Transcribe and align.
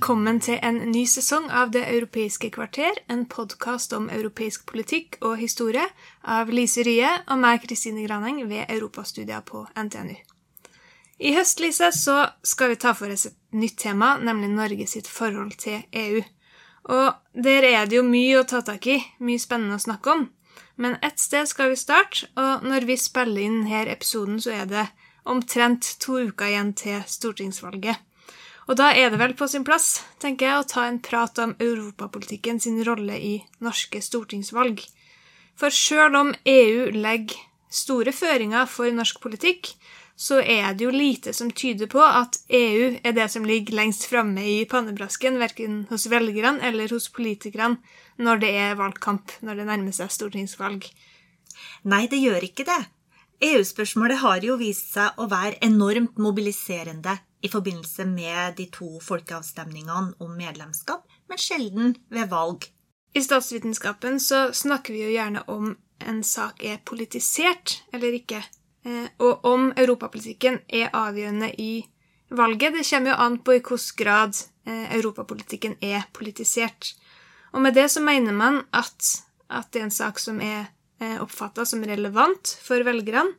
Velkommen 0.00 0.38
til 0.40 0.56
en 0.64 0.78
ny 0.94 1.02
sesong 1.04 1.50
av 1.52 1.74
Det 1.74 1.82
europeiske 1.84 2.48
kvarter, 2.54 3.02
en 3.12 3.26
podkast 3.28 3.92
om 3.92 4.06
europeisk 4.08 4.62
politikk 4.64 5.18
og 5.20 5.34
historie 5.36 5.82
av 6.24 6.48
Lise 6.48 6.80
Rye 6.88 7.10
og 7.26 7.36
meg, 7.42 7.60
Kristine 7.66 8.06
Graneng, 8.06 8.38
ved 8.48 8.72
Europastudier 8.72 9.44
på 9.44 9.66
NTNU. 9.76 10.16
I 11.20 11.34
høst, 11.36 11.60
Lise, 11.60 11.92
så 11.92 12.16
skal 12.40 12.72
vi 12.72 12.80
ta 12.80 12.94
for 12.96 13.12
oss 13.12 13.26
et 13.28 13.36
nytt 13.52 13.76
tema, 13.84 14.14
nemlig 14.16 14.48
Norge 14.54 14.88
sitt 14.88 15.10
forhold 15.18 15.52
til 15.60 15.84
EU. 15.92 16.24
Og 16.96 17.12
der 17.36 17.68
er 17.74 17.84
det 17.84 18.00
jo 18.00 18.08
mye 18.08 18.40
å 18.40 18.48
ta 18.48 18.64
tak 18.64 18.88
i, 18.88 19.02
mye 19.20 19.44
spennende 19.44 19.76
å 19.76 19.84
snakke 19.84 20.16
om. 20.16 20.30
Men 20.80 20.96
ett 21.04 21.20
sted 21.20 21.44
skal 21.52 21.74
vi 21.74 21.82
starte, 21.84 22.32
og 22.40 22.64
når 22.64 22.88
vi 22.88 22.96
spiller 22.96 23.44
inn 23.44 23.66
denne 23.66 23.84
episoden, 23.92 24.40
så 24.40 24.62
er 24.62 24.64
det 24.64 24.88
omtrent 25.28 25.98
to 26.00 26.22
uker 26.24 26.54
igjen 26.54 26.72
til 26.72 27.04
stortingsvalget. 27.04 28.00
Og 28.70 28.76
da 28.78 28.92
er 28.94 29.10
det 29.10 29.18
vel 29.18 29.32
på 29.34 29.48
sin 29.50 29.64
plass, 29.66 30.04
tenker 30.22 30.46
jeg, 30.46 30.58
å 30.60 30.66
ta 30.70 30.84
en 30.86 31.00
prat 31.02 31.38
om 31.42 31.56
europapolitikken 31.58 32.60
sin 32.62 32.78
rolle 32.86 33.16
i 33.18 33.32
norske 33.66 33.98
stortingsvalg. 33.98 34.84
For 35.58 35.74
sjøl 35.74 36.14
om 36.14 36.28
EU 36.46 36.92
legger 36.94 37.40
store 37.66 38.14
føringer 38.14 38.68
for 38.70 38.94
norsk 38.94 39.18
politikk, 39.24 39.72
så 40.14 40.38
er 40.38 40.76
det 40.76 40.84
jo 40.84 40.92
lite 40.94 41.32
som 41.34 41.50
tyder 41.50 41.88
på 41.90 41.98
at 42.04 42.38
EU 42.46 43.00
er 43.02 43.16
det 43.16 43.26
som 43.32 43.46
ligger 43.48 43.74
lengst 43.74 44.04
framme 44.06 44.44
i 44.46 44.60
pannebrasken, 44.70 45.40
verken 45.40 45.80
hos 45.90 46.06
velgerne 46.12 46.62
eller 46.68 46.92
hos 46.94 47.08
politikerne, 47.10 47.80
når 48.22 48.42
det 48.44 48.50
er 48.54 48.78
valgkamp, 48.78 49.34
når 49.42 49.58
det 49.58 49.66
nærmer 49.66 49.96
seg 49.96 50.12
stortingsvalg. 50.14 50.86
Nei, 51.90 52.04
det 52.12 52.22
gjør 52.22 52.46
ikke 52.46 52.68
det. 52.68 52.78
EU-spørsmålet 53.50 54.22
har 54.22 54.46
jo 54.46 54.60
vist 54.60 54.92
seg 54.94 55.18
å 55.18 55.26
være 55.26 55.58
enormt 55.64 56.20
mobiliserende 56.22 57.16
i 57.40 57.48
forbindelse 57.48 58.04
med 58.04 58.56
de 58.56 58.66
to 58.72 58.98
folkeavstemningene 59.00 60.14
om 60.20 60.36
medlemskap, 60.36 61.06
men 61.28 61.40
sjelden 61.40 61.94
ved 62.12 62.28
valg. 62.32 62.66
I 63.14 63.22
statsvitenskapen 63.24 64.20
så 64.20 64.50
snakker 64.54 64.94
vi 64.94 65.04
jo 65.04 65.14
gjerne 65.14 65.42
om 65.50 65.72
en 66.06 66.20
sak 66.24 66.62
er 66.64 66.80
politisert 66.86 67.80
eller 67.92 68.14
ikke, 68.20 68.42
eh, 68.84 69.08
og 69.18 69.44
om 69.44 69.70
europapolitikken 69.76 70.60
er 70.68 70.92
avgjørende 70.96 71.50
i 71.58 71.86
valget. 72.30 72.76
Det 72.78 72.86
kommer 72.90 73.10
jo 73.10 73.22
an 73.26 73.38
på 73.38 73.56
i 73.56 73.60
hvilken 73.60 73.96
grad 73.98 74.36
eh, 74.66 74.94
europapolitikken 74.96 75.76
er 75.80 76.06
politisert. 76.12 76.94
Og 77.52 77.62
med 77.62 77.74
det 77.74 77.90
så 77.90 78.00
mener 78.00 78.32
man 78.32 78.62
at, 78.72 79.24
at 79.50 79.72
det 79.72 79.80
er 79.80 79.88
en 79.88 79.98
sak 79.98 80.22
som 80.22 80.40
er 80.40 80.70
eh, 81.00 81.18
oppfatta 81.20 81.66
som 81.66 81.82
relevant 81.82 82.56
for 82.62 82.84
velgerne, 82.86 83.34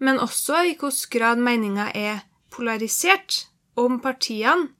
men 0.00 0.18
også 0.18 0.64
i 0.64 0.74
hvilken 0.78 1.12
grad 1.12 1.36
meninga 1.36 1.90
er 1.94 2.24
polarisert 2.50 3.46
om 3.78 4.00
partiene 4.02 4.70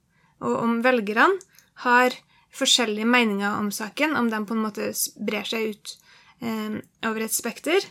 og 0.41 0.56
om 0.56 0.78
velgerne 0.84 1.38
har 1.84 2.16
forskjellige 2.54 3.06
meninger 3.06 3.58
om 3.58 3.70
saken, 3.72 4.16
om 4.16 4.31
de 4.31 4.41
på 4.47 4.56
en 4.56 4.64
måte 4.64 4.91
brer 5.22 5.47
seg 5.47 5.75
ut 5.75 5.92
eh, 6.42 6.81
over 7.06 7.25
et 7.25 7.34
spekter, 7.34 7.84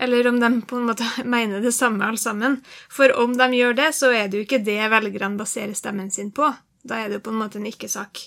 eller 0.00 0.28
om 0.28 0.38
de 0.40 0.50
på 0.68 0.78
en 0.78 0.88
måte 0.90 1.06
mener 1.36 1.64
det 1.64 1.74
samme 1.76 2.04
alle 2.06 2.20
sammen. 2.20 2.60
For 2.92 3.12
om 3.18 3.36
de 3.36 3.50
gjør 3.56 3.76
det, 3.76 3.90
så 3.96 4.12
er 4.12 4.28
det 4.28 4.40
jo 4.40 4.46
ikke 4.46 4.64
det 4.64 4.80
velgerne 4.92 5.40
baserer 5.40 5.76
stemmen 5.76 6.10
sin 6.10 6.32
på. 6.34 6.52
Da 6.86 7.02
er 7.02 7.10
det 7.10 7.20
jo 7.20 7.26
på 7.28 7.34
en 7.34 7.42
måte 7.42 7.60
en 7.60 7.68
ikke-sak. 7.68 8.22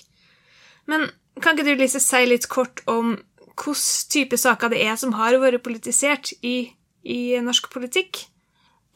Men 0.90 1.08
kan 1.40 1.56
ikke 1.56 1.70
du 1.70 1.80
Lise, 1.80 2.00
si 2.02 2.24
litt 2.26 2.48
kort 2.50 2.82
om 2.90 3.16
hvilke 3.60 4.08
type 4.12 4.38
saker 4.40 4.72
det 4.72 4.80
er 4.86 4.96
som 4.96 5.14
har 5.18 5.36
vært 5.40 5.62
politisert 5.64 6.32
i, 6.40 6.72
i 7.04 7.36
norsk 7.44 7.68
politikk? 7.72 8.24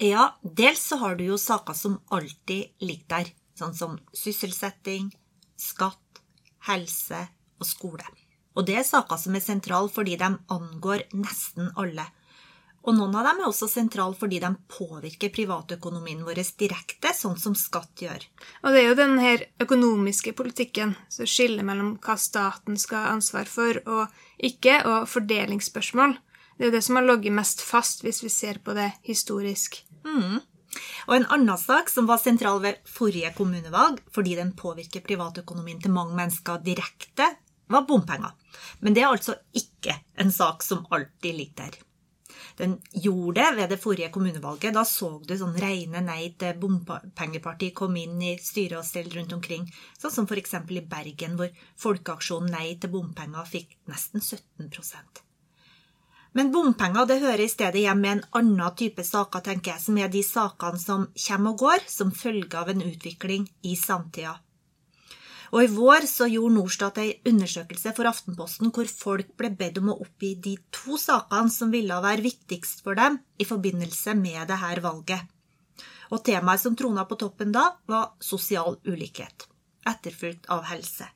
Ja, 0.04 0.34
dels 0.42 0.82
så 0.84 0.98
har 1.00 1.14
du 1.16 1.22
jo 1.24 1.38
saker 1.40 1.72
som 1.72 1.94
alltid 2.12 2.74
ligger 2.84 3.06
der, 3.08 3.28
sånn 3.56 3.72
som 3.72 3.94
sysselsetting, 4.12 5.06
skatt, 5.56 6.20
helse 6.68 7.22
og 7.56 7.64
skole. 7.64 8.04
Og 8.52 8.66
det 8.68 8.76
er 8.82 8.84
saker 8.84 9.16
som 9.22 9.38
er 9.38 9.44
sentrale 9.44 9.88
fordi 9.88 10.18
de 10.20 10.28
angår 10.52 11.06
nesten 11.16 11.70
alle. 11.80 12.04
Og 12.84 12.92
noen 12.98 13.16
av 13.16 13.24
dem 13.30 13.40
er 13.40 13.48
også 13.48 13.70
sentrale 13.70 14.12
fordi 14.20 14.42
de 14.42 14.50
påvirker 14.74 15.32
privatøkonomien 15.32 16.20
vår 16.26 16.42
direkte, 16.60 17.14
sånn 17.16 17.40
som 17.40 17.56
skatt 17.56 18.04
gjør. 18.04 18.28
Og 18.60 18.76
det 18.76 18.82
er 18.82 18.90
jo 18.90 19.00
den 19.00 19.16
her 19.24 19.46
økonomiske 19.64 20.34
politikken 20.36 20.92
som 21.08 21.24
skiller 21.24 21.64
mellom 21.64 21.94
hva 22.04 22.18
staten 22.20 22.76
skal 22.76 23.06
ha 23.06 23.16
ansvar 23.16 23.48
for 23.48 23.80
og 23.88 24.20
ikke, 24.36 24.82
og 24.84 25.08
fordelingsspørsmål. 25.08 26.18
Det 26.58 26.68
er 26.68 26.70
jo 26.70 26.76
det 26.76 26.84
som 26.84 27.00
har 27.00 27.08
ligget 27.08 27.34
mest 27.40 27.64
fast, 27.64 28.04
hvis 28.04 28.20
vi 28.22 28.28
ser 28.28 28.60
på 28.60 28.76
det 28.76 28.92
historisk. 29.08 29.80
Mm. 30.04 30.42
Og 31.06 31.14
en 31.16 31.26
annen 31.36 31.60
sak 31.60 31.90
som 31.92 32.08
var 32.08 32.20
sentral 32.22 32.60
ved 32.64 32.82
forrige 32.88 33.32
kommunevalg, 33.36 34.00
fordi 34.14 34.36
den 34.40 34.52
påvirker 34.58 35.04
privatøkonomien 35.06 35.80
til 35.82 35.94
mange 35.94 36.16
mennesker 36.18 36.62
direkte, 36.64 37.30
var 37.70 37.86
bompenger. 37.88 38.34
Men 38.80 38.94
det 38.94 39.04
er 39.04 39.12
altså 39.12 39.36
ikke 39.56 39.96
en 40.20 40.32
sak 40.32 40.62
som 40.62 40.86
alltid 40.90 41.34
ligger 41.34 41.64
der. 41.64 41.82
Den 42.56 42.76
gjorde 42.92 43.40
det 43.40 43.56
ved 43.56 43.70
det 43.72 43.80
forrige 43.82 44.10
kommunevalget. 44.14 44.74
Da 44.76 44.84
så 44.86 45.10
du 45.26 45.34
sånn 45.38 45.56
reine 45.58 46.04
nei 46.06 46.28
til 46.38 46.54
bompengeparti 46.62 47.72
kom 47.74 47.98
inn 47.98 48.22
i 48.22 48.36
styre 48.38 48.78
og 48.78 48.86
stell 48.86 49.10
rundt 49.16 49.34
omkring. 49.34 49.66
Sånn 49.98 50.14
som 50.20 50.30
f.eks. 50.30 50.54
i 50.70 50.86
Bergen, 50.94 51.38
hvor 51.40 51.50
Folkeaksjonen 51.86 52.54
Nei 52.54 52.74
til 52.78 52.94
bompenger 52.94 53.50
fikk 53.50 53.78
nesten 53.90 54.22
17 54.22 55.23
men 56.34 56.50
bompenger 56.50 57.06
det 57.06 57.20
hører 57.22 57.44
i 57.44 57.50
stedet 57.50 57.84
hjem 57.84 58.00
med 58.02 58.12
en 58.16 58.24
annen 58.40 58.78
type 58.78 59.04
saker, 59.06 59.42
tenker 59.46 59.74
jeg, 59.74 59.82
som 59.84 59.98
er 60.02 60.10
de 60.10 60.22
sakene 60.26 60.80
som 60.82 61.06
kommer 61.26 61.54
og 61.54 61.62
går 61.62 61.84
som 61.90 62.10
følge 62.10 62.58
av 62.58 62.72
en 62.72 62.82
utvikling 62.82 63.46
i 63.62 63.76
samtida. 63.78 64.34
Og 65.54 65.62
i 65.62 65.70
vår 65.70 66.08
så 66.10 66.26
gjorde 66.26 66.56
Norstat 66.56 66.98
ei 66.98 67.10
undersøkelse 67.30 67.92
for 67.94 68.10
Aftenposten 68.10 68.72
hvor 68.74 68.88
folk 68.90 69.30
ble 69.38 69.52
bedt 69.54 69.78
om 69.78 69.92
å 69.92 70.00
oppgi 70.02 70.32
de 70.42 70.56
to 70.74 70.98
sakene 70.98 71.52
som 71.54 71.70
ville 71.70 72.00
være 72.02 72.24
viktigst 72.24 72.82
for 72.82 72.98
dem 72.98 73.20
i 73.38 73.46
forbindelse 73.46 74.16
med 74.18 74.50
dette 74.50 74.82
valget. 74.82 75.30
Og 76.10 76.24
temaet 76.26 76.62
som 76.64 76.74
trona 76.74 77.06
på 77.06 77.18
toppen 77.20 77.54
da, 77.54 77.68
var 77.86 78.16
sosial 78.18 78.80
ulikhet, 78.82 79.46
etterfulgt 79.86 80.50
av 80.50 80.66
helse. 80.72 81.06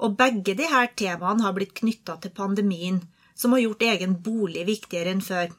Og 0.00 0.16
begge 0.16 0.56
disse 0.56 0.86
temaene 0.96 1.44
har 1.44 1.52
blitt 1.56 1.76
knytta 1.76 2.16
til 2.22 2.32
pandemien, 2.34 3.02
som 3.34 3.54
har 3.54 3.64
gjort 3.64 3.82
egen 3.82 4.16
bolig 4.22 4.64
viktigere 4.68 5.14
enn 5.14 5.22
før. 5.24 5.52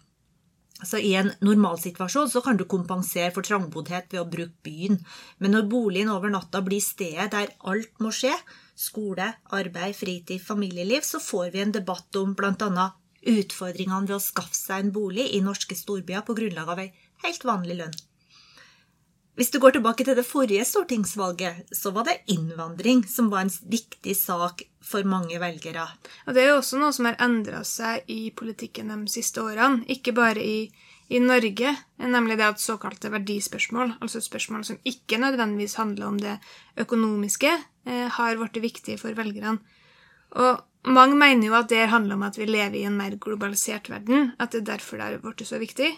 Så 0.84 1.00
I 1.00 1.14
en 1.16 1.32
normalsituasjon 1.40 2.30
så 2.32 2.42
kan 2.44 2.58
du 2.60 2.66
kompensere 2.68 3.32
for 3.36 3.48
trangboddhet 3.48 4.12
ved 4.12 4.22
å 4.22 4.30
bruke 4.30 4.60
byen, 4.68 5.00
men 5.40 5.56
når 5.56 5.70
boligen 5.72 6.12
over 6.12 6.34
natta 6.34 6.60
blir 6.66 6.84
stedet 6.84 7.32
der 7.32 7.54
alt 7.72 8.04
må 8.04 8.12
skje, 8.16 8.34
skole, 8.76 9.30
arbeid, 9.56 9.96
fritid, 9.96 10.44
familieliv, 10.44 11.08
så 11.08 11.22
får 11.24 11.54
vi 11.54 11.64
en 11.64 11.72
debatt 11.78 12.20
om 12.20 12.36
bl.a. 12.36 12.90
utfordringene 13.24 14.10
ved 14.10 14.18
å 14.18 14.24
skaffe 14.24 14.58
seg 14.58 14.84
en 14.84 14.92
bolig 14.96 15.30
i 15.32 15.44
norske 15.46 15.80
storbyer 15.80 16.28
på 16.28 16.36
grunnlag 16.38 16.76
av 16.76 16.84
ei 16.84 16.92
helt 17.24 17.48
vanlig 17.48 17.80
lønn. 17.80 17.96
Hvis 19.36 19.52
du 19.52 19.60
går 19.60 19.76
tilbake 19.76 20.06
til 20.08 20.16
det 20.16 20.24
forrige 20.24 20.64
stortingsvalget, 20.64 21.68
så 21.76 21.92
var 21.92 22.08
det 22.08 22.22
innvandring 22.32 23.02
som 23.10 23.28
var 23.32 23.44
en 23.44 23.52
viktig 23.68 24.16
sak 24.16 24.64
for 24.80 25.04
mange 25.04 25.40
velgere. 25.42 25.90
Og 26.24 26.36
det 26.36 26.44
er 26.44 26.54
jo 26.54 26.62
også 26.62 26.80
noe 26.80 26.96
som 26.96 27.10
har 27.10 27.20
endra 27.24 27.60
seg 27.68 28.08
i 28.12 28.30
politikken 28.32 28.94
de 28.94 29.00
siste 29.12 29.44
årene. 29.44 29.84
Ikke 29.92 30.14
bare 30.16 30.40
i, 30.40 30.70
i, 31.12 31.20
Norge, 31.20 31.74
nemlig 32.00 32.38
det 32.40 32.48
at 32.48 32.64
såkalte 32.64 33.12
verdispørsmål, 33.12 33.98
altså 34.00 34.24
spørsmål 34.24 34.64
som 34.70 34.80
ikke 34.88 35.20
nødvendigvis 35.20 35.76
handler 35.82 36.08
om 36.08 36.22
det 36.22 36.38
økonomiske, 36.80 37.52
eh, 37.90 38.08
har 38.16 38.40
blitt 38.40 38.64
viktige 38.64 39.02
for 39.02 39.20
velgerne. 39.20 39.58
Og 40.40 40.64
mange 40.96 41.20
mener 41.20 41.50
jo 41.50 41.60
at 41.60 41.68
det 41.74 41.90
handler 41.92 42.16
om 42.16 42.24
at 42.24 42.38
vi 42.40 42.48
lever 42.48 42.80
i 42.80 42.88
en 42.88 42.96
mer 42.96 43.20
globalisert 43.20 43.90
verden, 43.92 44.32
at 44.40 44.56
det 44.56 44.64
er 44.64 44.72
derfor 44.76 45.02
det 45.02 45.10
har 45.10 45.24
blitt 45.24 45.44
så 45.48 45.60
viktig. 45.60 45.92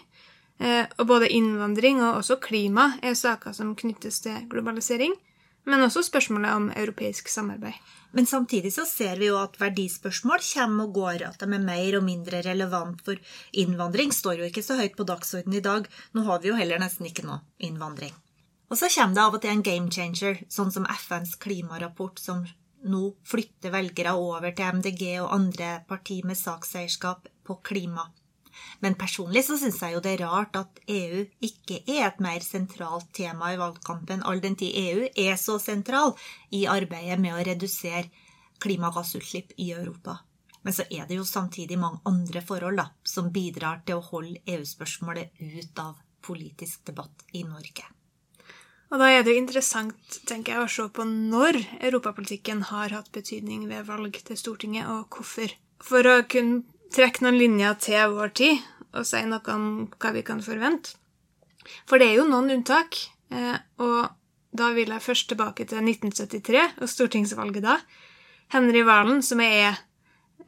Eh, 0.58 0.84
og 0.98 1.06
både 1.06 1.30
innvandring 1.30 2.00
og 2.02 2.20
også 2.20 2.40
klima 2.42 2.90
er 3.02 3.14
saker 3.18 3.54
som 3.54 3.76
knyttes 3.78 4.22
til 4.24 4.44
globalisering. 4.50 5.14
men 5.68 5.82
også 5.84 6.00
spørsmålet 6.00 6.50
om 6.56 6.70
europeisk 6.70 7.28
samarbeid. 7.28 7.74
Men 8.16 8.26
samtidig 8.26 8.72
så 8.72 8.86
ser 8.88 9.18
vi 9.20 9.26
jo 9.26 9.36
at 9.36 9.58
verdispørsmål 9.60 10.40
kommer 10.54 10.86
og 10.86 10.94
går, 10.94 11.24
at 11.28 11.42
de 11.42 11.44
er 11.44 11.60
mer 11.60 11.98
og 11.98 12.04
mindre 12.06 12.40
relevant. 12.46 13.02
For 13.04 13.20
innvandring 13.52 14.14
står 14.16 14.40
jo 14.40 14.48
ikke 14.48 14.64
så 14.64 14.78
høyt 14.78 14.96
på 14.96 15.04
dagsordenen 15.04 15.58
i 15.58 15.60
dag. 15.60 15.84
Nå 16.14 16.24
har 16.24 16.40
vi 16.40 16.48
jo 16.48 16.56
heller 16.56 16.80
nesten 16.80 17.10
ikke 17.10 17.26
noe 17.26 17.42
innvandring. 17.58 18.14
Og 18.70 18.80
så 18.80 18.88
kommer 18.94 19.14
det 19.14 19.24
av 19.26 19.36
og 19.36 19.42
til 19.44 19.52
en 19.52 19.66
game 19.66 19.92
changer, 19.92 20.40
sånn 20.48 20.72
som 20.72 20.88
FNs 20.88 21.36
klimarapport, 21.36 22.16
som 22.20 22.46
nå 22.88 23.02
flytter 23.28 23.74
velgere 23.74 24.14
over 24.16 24.52
til 24.56 24.80
MDG 24.80 25.04
og 25.20 25.34
andre 25.34 25.82
partier 25.88 26.24
med 26.24 26.38
sakseierskap 26.38 27.28
på 27.44 27.60
klima. 27.64 28.08
Men 28.84 28.96
personlig 28.98 29.44
så 29.46 29.58
syns 29.58 29.80
jeg 29.82 29.96
jo 29.96 30.02
det 30.04 30.14
er 30.14 30.24
rart 30.26 30.56
at 30.60 30.80
EU 30.90 31.24
ikke 31.44 31.80
er 31.86 32.06
et 32.08 32.22
mer 32.22 32.44
sentralt 32.44 33.10
tema 33.16 33.52
i 33.54 33.60
valgkampen, 33.60 34.22
all 34.22 34.42
den 34.44 34.56
tid 34.58 34.76
EU 34.78 35.08
er 35.08 35.36
så 35.40 35.58
sentral 35.62 36.14
i 36.54 36.64
arbeidet 36.70 37.18
med 37.22 37.34
å 37.34 37.44
redusere 37.50 38.08
klimagassutslipp 38.62 39.54
i 39.56 39.72
Europa. 39.72 40.18
Men 40.62 40.74
så 40.74 40.84
er 40.90 41.06
det 41.08 41.18
jo 41.18 41.26
samtidig 41.26 41.78
mange 41.78 42.02
andre 42.08 42.42
forhold 42.44 42.80
da, 42.80 42.88
som 43.06 43.30
bidrar 43.34 43.84
til 43.86 44.00
å 44.00 44.08
holde 44.10 44.42
EU-spørsmålet 44.46 45.38
ut 45.38 45.82
av 45.82 45.94
politisk 46.24 46.84
debatt 46.90 47.24
i 47.32 47.44
Norge. 47.46 47.86
Og 48.88 49.00
da 49.02 49.10
er 49.12 49.22
det 49.24 49.34
jo 49.34 49.42
interessant 49.42 50.18
tenker 50.28 50.54
jeg, 50.54 50.64
å 50.64 50.72
se 50.72 50.86
på 50.96 51.04
når 51.04 51.60
europapolitikken 51.90 52.64
har 52.70 52.94
hatt 52.96 53.10
betydning 53.12 53.66
ved 53.68 53.84
valg 53.88 54.16
til 54.24 54.40
Stortinget, 54.40 54.88
og 54.88 55.12
hvorfor. 55.12 55.52
For 55.84 56.04
å 56.08 56.22
kunne 56.26 56.64
trekke 56.94 57.24
noen 57.24 57.38
linjer 57.38 57.78
til 57.82 58.14
vår 58.16 58.34
tid 58.40 58.66
og 58.96 59.06
si 59.06 59.20
noe 59.28 59.54
om 59.54 59.66
hva 60.00 60.12
vi 60.14 60.24
kan 60.26 60.40
forvente. 60.44 60.96
For 61.88 62.00
det 62.00 62.10
er 62.10 62.20
jo 62.20 62.28
noen 62.28 62.50
unntak, 62.54 62.96
eh, 63.34 63.58
og 63.84 64.08
da 64.56 64.70
vil 64.76 64.94
jeg 64.94 65.04
først 65.04 65.28
tilbake 65.30 65.66
til 65.68 65.82
1973 65.84 66.80
og 66.80 66.88
stortingsvalget 66.88 67.66
da. 67.66 67.76
Henry 68.54 68.80
Valen, 68.88 69.20
som, 69.22 69.42
er, 69.44 69.76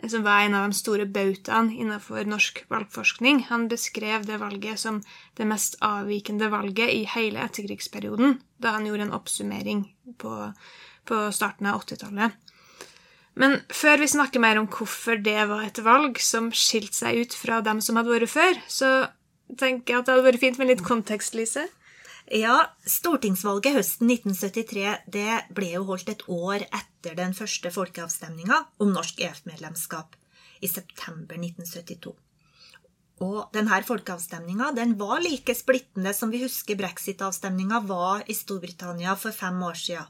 som 0.08 0.24
var 0.24 0.46
en 0.46 0.56
av 0.56 0.70
de 0.70 0.78
store 0.78 1.04
bautaene 1.04 1.76
innenfor 1.76 2.24
norsk 2.24 2.62
valgforskning, 2.72 3.44
han 3.50 3.68
beskrev 3.68 4.24
det 4.28 4.40
valget 4.40 4.80
som 4.80 5.02
det 5.36 5.48
mest 5.48 5.76
avvikende 5.84 6.48
valget 6.52 6.94
i 6.94 7.04
hele 7.12 7.44
etterkrigsperioden, 7.44 8.38
da 8.56 8.78
han 8.78 8.88
gjorde 8.88 9.10
en 9.10 9.18
oppsummering 9.18 9.84
på, 10.16 10.32
på 11.04 11.26
starten 11.36 11.68
av 11.68 11.84
80-tallet. 11.84 12.49
Men 13.40 13.56
før 13.72 14.02
vi 14.02 14.10
snakker 14.12 14.42
mer 14.42 14.58
om 14.60 14.68
hvorfor 14.68 15.20
det 15.24 15.38
var 15.48 15.64
et 15.64 15.80
valg 15.84 16.18
som 16.20 16.50
skilte 16.52 16.98
seg 16.98 17.22
ut 17.22 17.36
fra 17.36 17.62
dem 17.64 17.80
som 17.84 17.96
hadde 17.96 18.12
vært 18.12 18.32
før, 18.32 18.58
så 18.68 18.90
tenker 19.58 19.94
jeg 19.94 20.02
at 20.02 20.08
det 20.08 20.14
hadde 20.14 20.26
vært 20.28 20.42
fint 20.42 20.60
med 20.60 20.68
litt 20.70 20.84
kontekst, 20.84 21.36
Lise. 21.38 21.64
Ja, 22.30 22.60
stortingsvalget 22.86 23.74
høsten 23.74 24.12
1973 24.12 24.92
det 25.10 25.38
ble 25.56 25.72
jo 25.72 25.86
holdt 25.88 26.12
et 26.12 26.26
år 26.30 26.62
etter 26.68 27.16
den 27.18 27.32
første 27.34 27.72
folkeavstemninga 27.74 28.60
om 28.84 28.92
norsk 28.94 29.24
EF-medlemskap 29.24 30.14
i 30.60 30.68
september 30.70 31.40
1972. 31.40 32.12
Og 33.24 33.50
denne 33.56 33.80
folkeavstemninga 33.88 34.70
den 34.76 34.94
var 35.00 35.18
like 35.24 35.56
splittende 35.56 36.12
som 36.16 36.30
vi 36.32 36.44
husker 36.44 36.78
brexit-avstemninga 36.78 37.82
var 37.88 38.22
i 38.28 38.36
Storbritannia 38.36 39.16
for 39.18 39.34
fem 39.36 39.58
år 39.66 39.80
sia. 39.80 40.06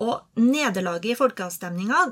Og 0.00 0.40
nederlaget 0.40 1.12
i 1.12 1.18
folkeavstemninga 1.18 2.04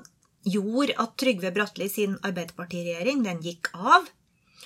gjorde 0.44 0.97
at 1.03 1.17
Trygve 1.21 1.53
Bratteli 1.55 1.88
sin 1.88 2.17
arbeiderpartiregjering 2.21 3.25
den 3.25 3.41
gikk 3.44 3.73
av. 3.75 4.09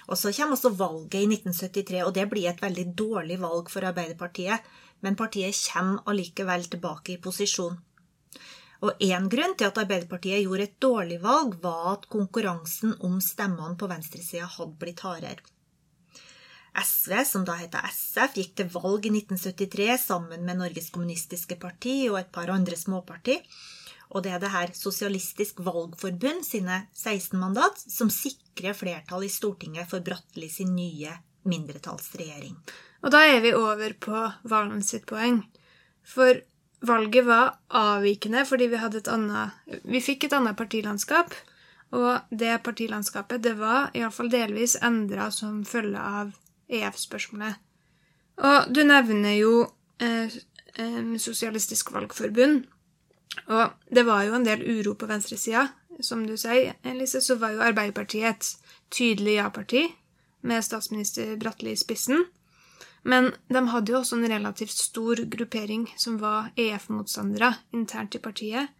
Og 0.09 0.19
så 0.19 0.33
kommer 0.35 0.59
også 0.59 0.75
valget 0.77 1.23
i 1.23 1.29
1973, 1.31 2.03
og 2.05 2.13
det 2.17 2.27
blir 2.31 2.51
et 2.51 2.61
veldig 2.63 2.87
dårlig 2.99 3.39
valg 3.41 3.71
for 3.73 3.87
Arbeiderpartiet. 3.87 4.67
Men 5.01 5.17
partiet 5.17 5.57
kommer 5.71 6.03
allikevel 6.11 6.67
tilbake 6.71 7.15
i 7.15 7.21
posisjon. 7.23 7.79
Og 8.85 9.01
én 9.01 9.31
grunn 9.33 9.55
til 9.57 9.71
at 9.71 9.79
Arbeiderpartiet 9.81 10.45
gjorde 10.45 10.67
et 10.67 10.79
dårlig 10.83 11.21
valg, 11.23 11.57
var 11.63 11.95
at 11.95 12.09
konkurransen 12.13 12.97
om 13.07 13.21
stemmene 13.23 13.79
på 13.81 13.89
venstresida 13.89 14.49
hadde 14.59 14.81
blitt 14.81 15.05
hardere. 15.07 15.41
SV, 16.75 17.25
som 17.25 17.44
da 17.47 17.55
heter 17.59 17.85
SF, 17.87 18.35
gikk 18.38 18.55
til 18.59 18.71
valg 18.75 19.06
i 19.06 19.12
1973 19.15 19.99
sammen 20.09 20.43
med 20.47 20.59
Norges 20.59 20.91
Kommunistiske 20.94 21.59
Parti 21.61 22.09
og 22.11 22.19
et 22.21 22.32
par 22.35 22.50
andre 22.50 22.76
småparti. 22.79 23.38
Og 24.15 24.23
det 24.25 24.35
er 24.35 24.43
det 24.43 24.53
her 24.53 24.73
Sosialistisk 24.76 25.62
Valgforbund 25.67 26.44
sine 26.47 26.85
16 26.93 27.38
mandat 27.41 27.79
som 27.79 28.11
sikrer 28.12 28.76
flertall 28.76 29.26
i 29.26 29.32
Stortinget 29.32 29.91
for 29.91 30.05
Bratteli 30.05 30.50
sin 30.50 30.75
nye 30.76 31.15
mindretallsregjering. 31.49 32.56
Og 33.05 33.12
da 33.12 33.25
er 33.29 33.41
vi 33.44 33.55
over 33.56 33.97
på 34.00 34.20
Valen 34.49 34.82
sitt 34.82 35.06
poeng. 35.11 35.43
For 36.05 36.41
valget 36.85 37.27
var 37.27 37.56
avvikende 37.69 38.44
fordi 38.49 38.69
vi 38.73 38.81
hadde 38.81 39.03
et 39.03 39.11
annet 39.11 39.82
Vi 39.88 40.00
fikk 40.05 40.29
et 40.29 40.37
annet 40.37 40.56
partilandskap. 40.56 41.35
Og 41.94 42.31
det 42.31 42.56
partilandskapet 42.67 43.43
det 43.44 43.55
var 43.59 43.93
iallfall 43.94 44.31
delvis 44.32 44.75
endra 44.82 45.29
som 45.31 45.62
følge 45.69 46.00
av 46.00 46.32
EF-spørsmålet. 46.69 47.61
Og 48.45 48.71
du 48.75 48.83
nevner 48.87 49.37
jo 49.39 49.55
eh, 50.03 50.33
Sosialistisk 51.23 51.93
Valgforbund. 51.95 52.65
Og 53.47 53.95
det 53.95 54.07
var 54.07 54.25
jo 54.27 54.35
en 54.37 54.47
del 54.47 54.63
uro 54.63 54.95
på 54.99 55.09
venstresida. 55.11 55.69
Som 56.03 56.25
du 56.27 56.35
sier, 56.37 56.75
Elise, 56.83 57.21
så 57.23 57.37
var 57.39 57.55
jo 57.55 57.63
Arbeiderpartiet 57.63 58.31
et 58.31 58.73
tydelig 58.91 59.37
ja-parti, 59.39 59.85
med 60.43 60.65
statsminister 60.65 61.37
Bratteli 61.41 61.73
i 61.73 61.79
spissen. 61.79 62.27
Men 63.05 63.31
de 63.53 63.63
hadde 63.69 63.93
jo 63.93 64.01
også 64.01 64.17
en 64.19 64.29
relativt 64.29 64.75
stor 64.75 65.21
gruppering 65.31 65.87
som 66.01 66.19
var 66.21 66.51
EF-motstandere 66.57 67.53
internt 67.73 68.17
i 68.17 68.23
partiet. 68.23 68.73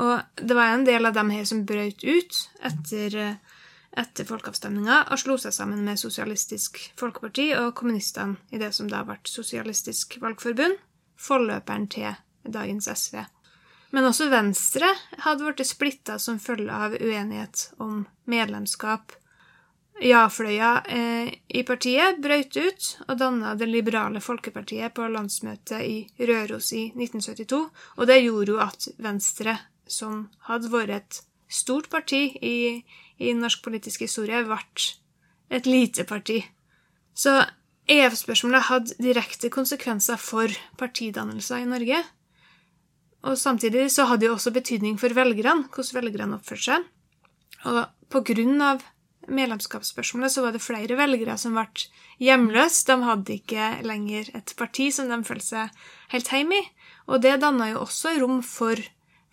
Og 0.00 0.20
det 0.36 0.56
var 0.56 0.74
en 0.74 0.86
del 0.86 1.06
av 1.06 1.14
dem 1.14 1.30
her 1.30 1.44
som 1.48 1.64
brøt 1.66 2.04
ut 2.04 2.38
etter 2.66 3.16
eh, 3.16 3.56
etter 3.98 4.26
folkeavstemninga 4.28 5.02
og 5.10 5.18
slo 5.18 5.36
seg 5.40 5.54
sammen 5.54 5.82
med 5.86 5.98
Sosialistisk 5.98 6.78
Folkeparti 7.00 7.50
og 7.58 7.74
kommunistene 7.78 8.38
i 8.54 8.60
det 8.62 8.72
som 8.76 8.90
da 8.90 9.02
ble 9.06 9.18
Sosialistisk 9.26 10.18
Valgforbund, 10.22 10.78
forløperen 11.20 11.88
til 11.90 12.14
dagens 12.46 12.88
SV. 12.88 13.20
Men 13.90 14.06
også 14.06 14.28
Venstre 14.30 14.88
hadde 15.24 15.46
blitt 15.48 15.66
splitta 15.66 16.18
som 16.22 16.38
følge 16.38 16.70
av 16.70 16.94
uenighet 16.94 17.70
om 17.82 18.04
medlemskap. 18.30 19.16
Ja-fløya 20.00 20.70
eh, 20.88 21.32
i 21.48 21.64
partiet 21.66 22.22
brøt 22.22 22.56
ut 22.56 22.86
og 23.08 23.18
danna 23.20 23.52
Det 23.58 23.66
liberale 23.68 24.22
folkepartiet 24.24 24.94
på 24.96 25.08
landsmøtet 25.12 25.82
i 25.84 26.26
Røros 26.30 26.70
i 26.72 26.86
1972, 26.94 27.58
og 27.98 28.08
det 28.08 28.22
gjorde 28.22 28.54
jo 28.54 28.62
at 28.64 28.88
Venstre, 29.02 29.58
som 29.90 30.28
hadde 30.46 30.70
vært 30.72 30.94
et 30.94 31.20
stort 31.50 31.90
parti 31.90 32.22
i, 32.40 32.56
i 33.18 33.34
norsk 33.36 33.62
politisk 33.64 34.06
historie 34.06 34.44
vært 34.46 34.94
et 35.50 35.66
lite 35.66 36.06
parti. 36.06 36.38
Så 37.14 37.34
EF-spørsmålet 37.90 38.68
hadde 38.68 38.96
direkte 39.02 39.50
konsekvenser 39.52 40.20
for 40.20 40.52
partidannelser 40.78 41.64
i 41.64 41.68
Norge. 41.68 42.04
Og 43.26 43.36
samtidig 43.36 43.90
så 43.92 44.06
hadde 44.08 44.24
det 44.24 44.32
også 44.32 44.54
betydning 44.54 44.96
for 45.00 45.12
velgerne, 45.16 45.66
hvordan 45.74 45.98
velgerne 45.98 46.38
oppførte 46.38 46.68
seg. 46.68 46.86
Og 47.68 47.82
på 48.10 48.22
grunn 48.30 48.62
av 48.64 48.84
medlemskapsspørsmålet 49.30 50.32
så 50.32 50.44
var 50.44 50.54
det 50.54 50.62
flere 50.64 50.96
velgere 50.96 51.36
som 51.38 51.58
ble 51.58 51.88
hjemløse. 52.22 52.86
De 52.88 52.96
hadde 53.04 53.36
ikke 53.36 53.72
lenger 53.86 54.30
et 54.38 54.54
parti 54.58 54.88
som 54.94 55.10
de 55.10 55.20
følte 55.26 55.48
seg 55.50 55.82
helt 56.14 56.32
hjemme 56.32 56.62
i. 56.62 56.68
Og 57.10 57.20
det 57.24 57.40
danna 57.42 57.72
jo 57.72 57.84
også 57.84 58.14
rom 58.22 58.40
for, 58.46 58.80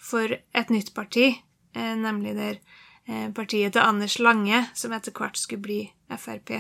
for 0.02 0.34
et 0.34 0.74
nytt 0.74 0.94
parti, 0.98 1.36
nemlig 1.78 2.34
der 2.38 2.60
Eh, 3.08 3.32
partiet 3.32 3.72
til 3.74 3.82
Anders 3.82 4.18
Lange, 4.20 4.66
som 4.76 4.92
etter 4.92 5.14
hvert 5.16 5.40
skulle 5.40 5.64
bli 5.64 5.78
Frp. 6.12 6.58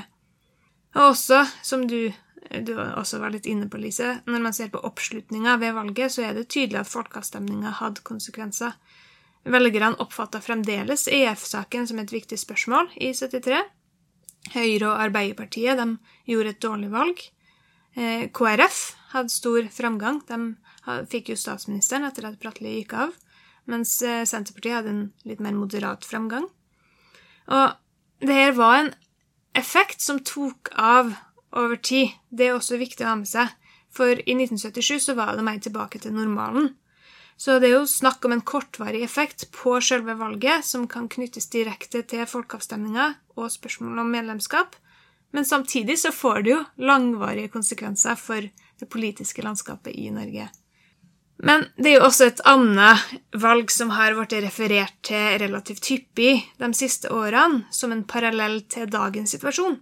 Og 0.95 1.09
også, 1.09 1.41
som 1.63 1.83
du, 1.89 2.13
du 2.63 2.71
også 2.79 3.19
var 3.19 3.33
litt 3.33 3.49
inne 3.51 3.67
på, 3.67 3.79
Lise, 3.81 4.21
når 4.25 4.45
man 4.45 4.55
ser 4.55 4.71
på 4.71 4.79
oppslutninga 4.87 5.57
ved 5.59 5.75
valget, 5.75 6.15
så 6.15 6.23
er 6.23 6.37
det 6.37 6.47
tydelig 6.47 6.79
at 6.79 6.91
folkeavstemninga 6.91 7.75
hadde 7.81 8.05
konsekvenser. 8.07 8.77
Velgerne 9.43 9.99
oppfatta 10.03 10.39
fremdeles 10.43 11.07
EF-saken 11.11 11.87
som 11.87 11.99
et 11.99 12.15
viktig 12.15 12.39
spørsmål 12.39 12.93
i 12.95 13.11
73. 13.11 13.59
Høyre 14.55 14.87
og 14.87 15.03
Arbeiderpartiet 15.03 15.79
de 15.79 15.89
gjorde 16.31 16.55
et 16.55 16.63
dårlig 16.63 16.93
valg. 16.95 17.27
Eh, 17.99 18.29
KrF 18.31 18.81
hadde 19.11 19.35
stor 19.35 19.67
framgang. 19.75 20.23
De 20.31 21.07
fikk 21.11 21.33
jo 21.33 21.39
statsministeren 21.39 22.07
etter 22.07 22.29
at 22.29 22.39
Bratteli 22.39 22.77
gikk 22.79 23.01
av 23.03 23.15
mens 23.67 23.99
eh, 24.01 24.23
Senterpartiet 24.27 24.79
hadde 24.79 24.93
en 24.93 25.03
litt 25.27 25.43
mer 25.43 25.55
moderat 25.57 26.05
framgang. 26.07 26.47
Og 27.47 28.25
det 28.25 28.33
her 28.33 28.55
var 28.57 28.79
en 28.79 28.91
effekt 29.57 30.01
som 30.03 30.19
tok 30.23 30.71
av 30.73 31.13
over 31.55 31.77
tid. 31.77 32.15
Det 32.29 32.47
er 32.49 32.57
også 32.57 32.79
viktig 32.79 33.05
å 33.05 33.11
ha 33.11 33.19
med 33.21 33.29
seg, 33.29 33.53
for 33.93 34.11
i 34.13 34.35
1977 34.35 35.09
så 35.09 35.15
var 35.17 35.35
det 35.35 35.45
mer 35.47 35.61
tilbake 35.63 36.01
til 36.03 36.15
normalen. 36.15 36.73
Så 37.37 37.59
det 37.61 37.69
er 37.69 37.75
jo 37.77 37.89
snakk 37.89 38.25
om 38.25 38.33
en 38.33 38.41
kortvarig 38.41 39.03
effekt 39.05 39.45
på 39.53 39.75
selve 39.85 40.15
valget, 40.17 40.65
som 40.65 40.87
kan 40.89 41.05
knyttes 41.09 41.49
direkte 41.53 42.01
til 42.09 42.25
folkeavstemninga 42.25 43.11
og 43.37 43.51
spørsmål 43.53 44.01
om 44.01 44.09
medlemskap, 44.09 44.73
men 45.35 45.45
samtidig 45.45 45.99
så 46.01 46.11
får 46.15 46.41
det 46.41 46.53
jo 46.55 46.61
langvarige 46.81 47.51
konsekvenser 47.53 48.17
for 48.17 48.41
det 48.79 48.89
politiske 48.89 49.43
landskapet 49.45 49.93
i 49.93 50.09
Norge. 50.13 50.47
Men 51.37 51.67
det 51.77 51.91
er 51.91 51.99
jo 51.99 52.07
også 52.07 52.27
et 52.31 52.39
annet 52.49 53.03
valg 53.37 53.69
som 53.69 53.91
har 53.93 54.15
blitt 54.17 54.33
referert 54.41 54.95
til 55.05 55.37
relativt 55.43 55.85
hyppig 55.91 56.31
de 56.57 56.69
siste 56.73 57.11
årene, 57.13 57.67
som 57.69 57.93
en 57.93 58.05
parallell 58.09 58.63
til 58.71 58.89
dagens 58.89 59.35
situasjon. 59.35 59.77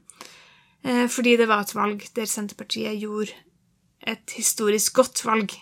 Eh, 0.83 1.07
fordi 1.07 1.37
det 1.39 1.47
var 1.47 1.63
et 1.63 1.75
valg 1.75 2.03
der 2.17 2.27
Senterpartiet 2.27 2.99
gjorde 2.99 3.31
et 4.05 4.35
historisk 4.35 4.99
godt 4.99 5.23
valg. 5.25 5.55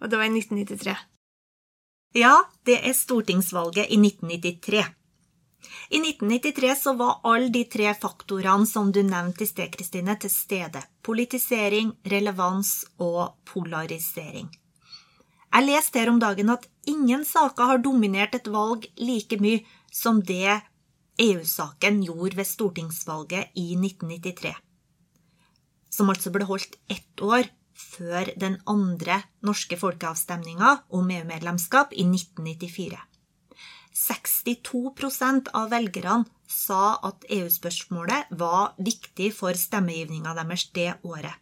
Og 0.00 0.08
det 0.08 0.18
var 0.18 0.30
i 0.30 0.32
1993. 0.32 0.96
Ja, 2.16 2.38
det 2.64 2.78
er 2.88 2.96
stortingsvalget 2.96 3.92
i 3.92 3.98
1993. 4.00 4.86
I 5.90 5.98
1993 6.00 6.74
så 6.82 6.94
var 6.96 7.20
alle 7.28 7.50
de 7.52 7.64
tre 7.68 7.92
faktorene 7.94 8.66
som 8.66 8.92
du 8.92 9.02
nevnte 9.04 9.44
i 9.44 9.50
sted, 9.50 9.68
Kristine, 9.74 10.16
til 10.16 10.32
stede. 10.32 10.82
Politisering, 11.04 11.92
relevans 12.08 12.72
og 13.04 13.36
polarisering. 13.44 14.48
Jeg 15.48 15.64
leste 15.64 16.00
her 16.00 16.10
om 16.12 16.20
dagen 16.20 16.50
at 16.52 16.66
ingen 16.88 17.24
saker 17.24 17.70
har 17.72 17.80
dominert 17.82 18.34
et 18.36 18.48
valg 18.52 18.84
like 19.00 19.38
mye 19.40 19.64
som 19.92 20.20
det 20.22 20.60
EU-saken 21.18 22.02
gjorde 22.06 22.38
ved 22.38 22.46
stortingsvalget 22.46 23.56
i 23.58 23.72
1993. 23.74 24.52
Som 25.90 26.12
altså 26.12 26.30
ble 26.34 26.46
holdt 26.46 26.76
ett 26.92 27.24
år 27.24 27.48
før 27.78 28.30
den 28.38 28.58
andre 28.68 29.22
norske 29.46 29.78
folkeavstemninga 29.80 30.76
om 30.94 31.10
EU-medlemskap 31.10 31.94
i 31.96 32.04
1994. 32.06 32.98
62% 33.98 35.50
av 35.58 35.72
velgerne 35.72 36.28
sa 36.48 36.98
at 37.08 37.26
EU-spørsmålet 37.34 38.30
var 38.38 38.76
viktig 38.78 39.32
for 39.34 39.58
stemmegivninga 39.58 40.36
deres 40.38 40.68
det 40.76 40.92
året. 41.02 41.34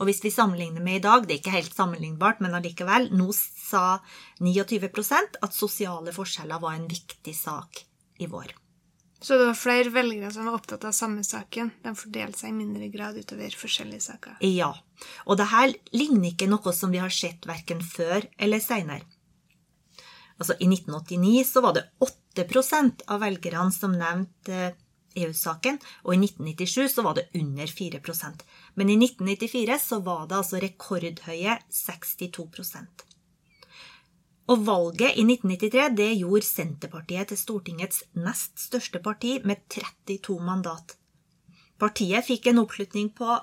Og 0.00 0.08
hvis 0.08 0.22
vi 0.24 0.32
sammenligner 0.34 0.82
med 0.82 0.98
i 0.98 1.04
dag, 1.04 1.24
det 1.26 1.36
er 1.36 1.40
ikke 1.42 1.54
helt 1.54 1.76
sammenlignbart, 1.76 2.42
men 2.42 2.56
allikevel, 2.58 3.10
nå 3.14 3.30
sa 3.36 4.00
29% 4.42 5.40
at 5.44 5.56
sosiale 5.56 6.14
forskjeller 6.14 6.62
var 6.62 6.76
en 6.78 6.90
viktig 6.90 7.34
sak 7.36 7.84
i 8.18 8.28
vår. 8.30 8.54
Så 9.24 9.38
det 9.40 9.46
var 9.48 9.56
flere 9.56 9.88
velgere 9.88 10.28
som 10.34 10.44
var 10.44 10.58
opptatt 10.58 10.82
av 10.84 10.92
samme 10.92 11.22
saken. 11.24 11.70
De 11.80 11.94
fordelte 11.96 12.42
seg 12.42 12.50
i 12.50 12.58
mindre 12.58 12.90
grad 12.92 13.16
utover 13.16 13.54
forskjellige 13.56 14.04
saker. 14.04 14.34
Ja. 14.44 14.74
Og 15.24 15.38
det 15.40 15.46
her 15.48 15.72
ligner 15.96 16.28
ikke 16.28 16.50
noe 16.50 16.74
som 16.76 16.92
vi 16.92 17.00
har 17.00 17.14
sett 17.14 17.48
verken 17.48 17.80
før 17.80 18.26
eller 18.36 18.60
seinere. 18.60 19.06
Altså, 20.36 20.58
I 20.58 20.68
1989 20.68 21.44
så 21.48 21.62
var 21.64 21.78
det 21.78 21.86
8% 22.04 23.06
av 23.08 23.22
velgerne 23.22 23.72
som 23.72 23.94
nevnte 23.96 24.74
EU-saken, 25.14 25.78
og 26.04 26.14
i 26.14 26.18
1997 26.18 26.94
så 26.94 27.04
var 27.06 27.18
det 27.18 27.28
under 27.38 27.70
4% 27.70 28.44
Men 28.74 28.90
i 28.90 28.96
1994 28.98 29.78
så 29.88 30.00
var 30.06 30.26
det 30.28 30.38
altså 30.40 30.60
rekordhøye 30.62 31.58
62% 31.70 33.04
Og 34.52 34.66
valget 34.66 35.14
i 35.14 35.24
1993 35.26 35.96
det 36.00 36.10
gjorde 36.18 36.48
Senterpartiet 36.48 37.32
til 37.32 37.40
Stortingets 37.40 38.02
nest 38.18 38.58
største 38.66 39.00
parti 39.04 39.38
med 39.44 39.62
32 39.72 40.40
mandat. 40.42 40.98
Partiet 41.78 42.26
fikk 42.26 42.50
en 42.50 42.62
oppslutning 42.64 43.10
på 43.16 43.38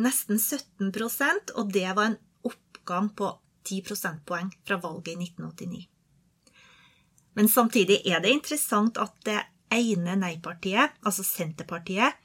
nesten 0.00 0.40
17% 0.40 1.54
og 1.56 1.72
det 1.72 1.86
var 1.92 2.10
en 2.10 2.20
oppgang 2.48 3.12
på 3.16 3.30
10 3.68 3.84
prosentpoeng 3.86 4.52
fra 4.66 4.80
valget 4.80 5.14
i 5.14 5.30
1989. 5.30 5.86
Men 7.38 7.48
samtidig 7.48 8.00
er 8.04 8.20
det 8.20 8.32
interessant 8.34 8.98
at 8.98 9.14
det 9.24 9.38
ene 9.74 10.16
nei-partiet, 10.20 10.98
altså 11.06 11.24
Senterpartiet, 11.26 12.16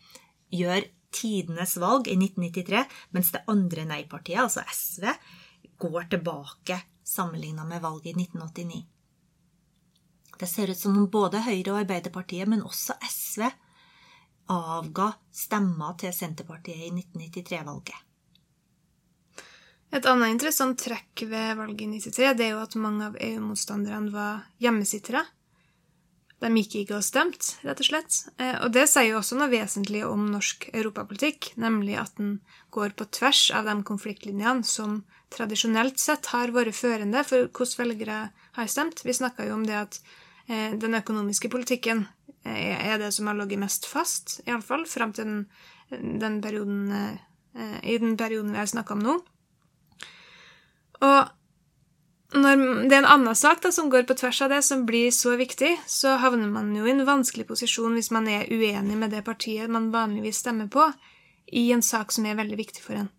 gjør 0.53 0.85
tidenes 1.15 1.77
valg 1.81 2.09
i 2.11 2.17
1993, 2.17 2.83
mens 3.15 3.31
det 3.33 3.43
andre 3.51 3.85
nei-partiet, 3.89 4.41
altså 4.43 4.65
SV, 4.71 5.07
går 5.79 6.09
tilbake 6.11 6.79
sammenligna 7.05 7.65
med 7.67 7.83
valget 7.83 8.13
i 8.13 8.25
1989. 8.25 8.81
Det 10.39 10.47
ser 10.47 10.71
ut 10.71 10.79
som 10.79 10.97
om 10.97 11.07
både 11.11 11.43
Høyre 11.45 11.71
og 11.71 11.83
Arbeiderpartiet, 11.83 12.47
men 12.51 12.65
også 12.65 12.97
SV, 13.07 13.45
avga 14.51 15.11
stemmer 15.33 15.95
til 16.01 16.13
Senterpartiet 16.13 16.89
i 16.89 16.91
1993-valget. 16.91 18.01
Et 19.95 20.07
annet 20.11 20.33
interessant 20.33 20.75
trekk 20.81 21.23
ved 21.29 21.55
valget 21.55 21.85
i 21.85 21.89
1993 22.01 22.35
det 22.35 22.47
er 22.49 22.55
jo 22.55 22.63
at 22.65 22.75
mange 22.81 23.07
av 23.07 23.17
EU-motstanderne 23.21 24.11
var 24.11 24.43
hjemmesittere. 24.59 25.21
De 26.44 26.50
gikk 26.60 26.74
ikke 26.82 26.98
og 26.98 27.06
stemte, 27.06 27.56
rett 27.63 27.80
og 27.80 27.88
slett. 27.88 28.18
Eh, 28.44 28.58
og 28.65 28.74
det 28.75 28.86
sier 28.92 29.13
jo 29.13 29.20
også 29.22 29.38
noe 29.39 29.51
vesentlig 29.54 30.01
om 30.08 30.25
norsk 30.34 30.68
europapolitikk, 30.74 31.54
nemlig 31.62 31.96
at 32.01 32.18
den 32.20 32.39
går 32.75 32.96
på 33.00 33.08
tvers 33.15 33.48
av 33.56 33.70
de 33.70 33.75
konfliktlinjene 33.88 34.68
som 34.68 35.00
tradisjonelt 35.34 36.00
sett 36.01 36.27
har 36.34 36.51
vært 36.56 36.75
førende 36.75 37.24
for 37.27 37.48
hvordan 37.48 37.80
velgere 37.86 38.18
har 38.60 38.72
stemt. 38.72 39.06
Vi 39.08 39.15
snakka 39.15 39.48
jo 39.48 39.56
om 39.56 39.63
det 39.68 39.80
at 39.80 40.01
eh, 40.50 40.75
den 40.75 41.00
økonomiske 41.00 41.50
politikken 41.54 42.04
eh, 42.44 42.75
er 42.75 43.00
det 43.00 43.13
som 43.15 43.32
har 43.32 43.39
ligget 43.39 43.63
mest 43.63 43.88
fast, 43.88 44.42
iallfall 44.44 44.84
fram 44.92 45.15
til 45.15 45.32
den, 45.32 45.39
den 46.20 46.42
perioden, 46.44 46.92
i 47.56 47.96
den 48.01 48.18
perioden 48.20 48.51
vi 48.51 48.60
har 48.60 48.68
snakka 48.68 48.98
om 48.98 49.04
nå. 49.06 49.13
Og 51.06 51.20
når 52.36 52.62
det 52.89 52.96
er 52.96 53.01
en 53.04 53.12
annen 53.18 53.38
sak 53.38 53.62
da, 53.63 53.72
som 53.72 53.89
går 53.92 54.06
på 54.10 54.18
tvers 54.20 54.42
av 54.46 54.51
det, 54.51 54.62
som 54.68 54.86
blir 54.88 55.12
så 55.15 55.36
viktig, 55.39 55.72
så 55.88 56.18
havner 56.22 56.50
man 56.51 56.74
jo 56.75 56.88
i 56.88 56.94
en 56.94 57.06
vanskelig 57.08 57.48
posisjon 57.50 57.96
hvis 57.96 58.12
man 58.15 58.27
er 58.32 58.50
uenig 58.51 58.98
med 59.00 59.13
det 59.15 59.24
partiet 59.27 59.72
man 59.72 59.92
vanligvis 59.94 60.42
stemmer 60.44 60.68
på, 60.72 60.89
i 61.48 61.70
en 61.72 61.84
sak 61.86 62.12
som 62.12 62.25
er 62.25 62.39
veldig 62.39 62.58
viktig 62.58 62.84
for 62.84 62.98
en. 63.04 63.12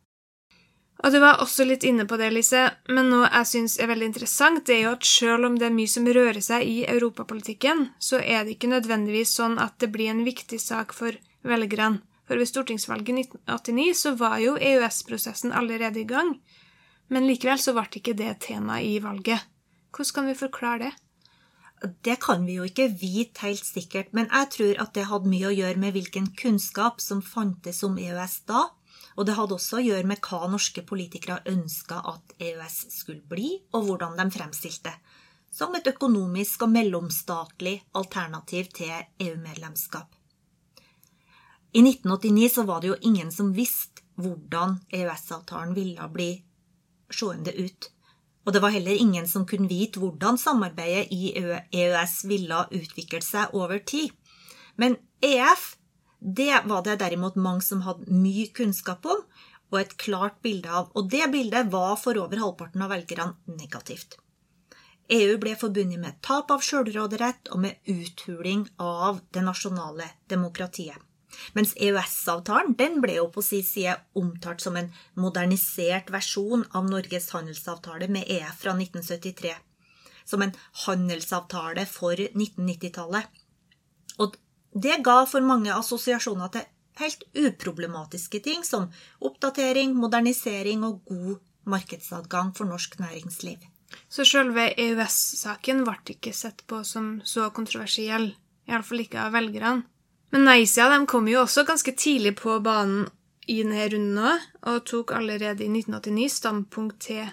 Og 1.05 1.13
du 1.13 1.19
var 1.21 1.43
også 1.45 1.67
litt 1.69 1.85
inne 1.85 2.07
på 2.09 2.17
det, 2.17 2.31
Lise, 2.33 2.63
men 2.89 3.11
noe 3.13 3.29
jeg 3.29 3.49
syns 3.51 3.77
er 3.77 3.91
veldig 3.91 4.09
interessant, 4.11 4.65
det 4.65 4.79
er 4.79 4.83
jo 4.87 4.95
at 4.97 5.07
selv 5.07 5.49
om 5.49 5.59
det 5.61 5.69
er 5.69 5.77
mye 5.77 5.93
som 5.93 6.09
rører 6.09 6.41
seg 6.45 6.65
i 6.65 6.77
europapolitikken, 6.89 7.91
så 8.01 8.21
er 8.23 8.47
det 8.47 8.57
ikke 8.57 8.73
nødvendigvis 8.73 9.37
sånn 9.37 9.59
at 9.63 9.77
det 9.83 9.91
blir 9.93 10.15
en 10.15 10.25
viktig 10.27 10.61
sak 10.63 10.97
for 10.97 11.19
velgerne. 11.47 12.01
For 12.27 12.41
ved 12.41 12.49
stortingsvalget 12.51 13.13
i 13.13 13.23
1989 13.23 13.99
så 14.01 14.15
var 14.19 14.41
jo 14.43 14.57
EØS-prosessen 14.59 15.53
allerede 15.55 16.01
i 16.01 16.09
gang, 16.09 16.33
men 17.13 17.27
likevel 17.29 17.61
så 17.63 17.75
ble 17.77 17.87
ikke 18.01 18.17
det 18.19 18.33
tema 18.47 18.81
i 18.83 18.97
valget. 19.03 19.45
Hvordan 19.95 20.15
kan 20.15 20.31
vi 20.31 20.39
forklare 20.39 20.79
det? 20.87 20.95
Det 22.05 22.17
kan 22.23 22.47
vi 22.47 22.57
jo 22.57 22.65
ikke 22.65 22.89
vite 23.01 23.45
helt 23.45 23.65
sikkert, 23.65 24.15
men 24.17 24.31
jeg 24.33 24.51
tror 24.55 24.81
at 24.83 24.95
det 24.97 25.09
hadde 25.11 25.29
mye 25.29 25.51
å 25.51 25.55
gjøre 25.55 25.81
med 25.81 25.93
hvilken 25.93 26.31
kunnskap 26.39 27.03
som 27.05 27.21
fantes 27.23 27.83
om 27.85 27.99
EØS 28.01 28.41
da, 28.49 28.63
og 29.17 29.29
det 29.29 29.37
hadde 29.37 29.57
også 29.57 29.79
å 29.79 29.85
gjøre 29.85 30.09
med 30.09 30.21
hva 30.25 30.49
norske 30.53 30.83
politikere 30.89 31.43
ønska 31.53 32.01
at 32.13 32.35
EØS 32.41 32.79
skulle 32.97 33.25
bli, 33.29 33.53
og 33.77 33.89
hvordan 33.89 34.17
de 34.19 34.29
fremstilte 34.33 34.93
som 35.57 35.73
et 35.77 35.87
økonomisk 35.89 36.67
og 36.67 36.73
mellomstatlig 36.75 37.79
alternativ 37.97 38.69
til 38.77 38.93
EU-medlemskap. 39.25 40.11
I 41.73 41.81
1989 41.81 42.51
så 42.53 42.65
var 42.69 42.83
det 42.83 42.91
jo 42.91 42.99
ingen 43.09 43.33
som 43.33 43.55
visste 43.57 44.05
hvordan 44.21 44.79
EØS-avtalen 44.93 45.75
ville 45.77 46.09
bli 46.13 46.31
seende 47.13 47.55
ut. 47.57 47.91
Og 48.47 48.55
det 48.55 48.63
var 48.63 48.75
heller 48.75 48.95
ingen 48.95 49.27
som 49.29 49.47
kunne 49.47 49.69
vite 49.71 49.99
hvordan 49.99 50.39
samarbeidet 50.39 51.11
i 51.11 51.33
EØS 51.35 52.21
ville 52.31 52.63
utvikle 52.71 53.23
seg 53.25 53.55
over 53.59 53.83
tid. 53.83 54.15
Men 54.79 54.97
EF 55.25 55.75
det 56.21 56.63
var 56.65 56.83
det 56.83 56.99
derimot 57.03 57.37
mange 57.37 57.63
som 57.63 57.83
hadde 57.85 58.11
mye 58.11 58.49
kunnskap 58.55 59.05
om 59.07 59.21
og 59.73 59.81
et 59.81 59.97
klart 59.99 60.39
bilde 60.47 60.71
av, 60.71 60.93
og 60.95 61.11
det 61.11 61.27
bildet 61.33 61.73
var 61.73 61.97
for 61.99 62.19
over 62.23 62.39
halvparten 62.39 62.85
av 62.87 62.93
velgerne 62.95 63.57
negativt. 63.59 64.15
EU 65.11 65.37
ble 65.43 65.55
forbundet 65.59 66.01
med 66.03 66.19
tap 66.23 66.51
av 66.51 66.63
sjølråderett 66.67 67.51
og 67.55 67.63
med 67.63 67.91
uthuling 67.91 68.65
av 68.83 69.21
det 69.35 69.43
nasjonale 69.47 70.09
demokratiet. 70.31 70.99
Mens 71.57 71.75
EØS-avtalen 71.77 72.77
den 72.79 73.01
ble 73.05 73.19
jo 73.19 73.27
på 73.33 73.45
sin 73.45 73.65
side 73.67 73.97
omtalt 74.19 74.65
som 74.65 74.77
en 74.79 74.93
modernisert 75.15 76.11
versjon 76.15 76.65
av 76.73 76.89
Norges 76.91 77.31
handelsavtale 77.35 78.09
med 78.13 78.31
EF 78.39 78.63
fra 78.63 78.77
1973. 78.77 79.55
Som 80.25 80.43
en 80.43 80.55
handelsavtale 80.87 81.87
for 81.91 82.19
1990-tallet. 82.19 83.29
Og 84.19 84.37
det 84.75 85.01
ga 85.05 85.21
for 85.29 85.45
mange 85.45 85.73
assosiasjoner 85.75 86.53
til 86.55 86.67
helt 87.01 87.23
uproblematiske 87.37 88.41
ting 88.45 88.65
som 88.65 88.89
oppdatering, 89.25 89.95
modernisering 89.97 90.85
og 90.89 91.05
god 91.09 91.39
markedsadgang 91.69 92.53
for 92.57 92.69
norsk 92.69 92.99
næringsliv. 93.01 93.59
Så 94.11 94.27
selve 94.27 94.71
EØS-saken 94.75 95.85
ble 95.87 96.17
ikke 96.17 96.33
sett 96.35 96.65
på 96.69 96.83
som 96.85 97.21
så 97.25 97.51
kontroversiell, 97.55 98.33
iallfall 98.69 99.05
ikke 99.05 99.23
av 99.23 99.37
velgerne? 99.37 99.87
Men 100.37 100.45
nei-sida 100.45 100.99
kom 101.09 101.31
jo 101.33 101.39
også 101.47 101.63
ganske 101.65 101.95
tidlig 101.97 102.35
på 102.37 102.59
banen 102.61 103.07
i 103.49 103.63
denne 103.63 103.87
runden 103.89 104.19
òg, 104.21 104.43
og 104.69 104.83
tok 104.85 105.15
allerede 105.17 105.65
i 105.65 105.69
1989 105.71 106.27
standpunkt 106.35 106.99
til, 107.07 107.31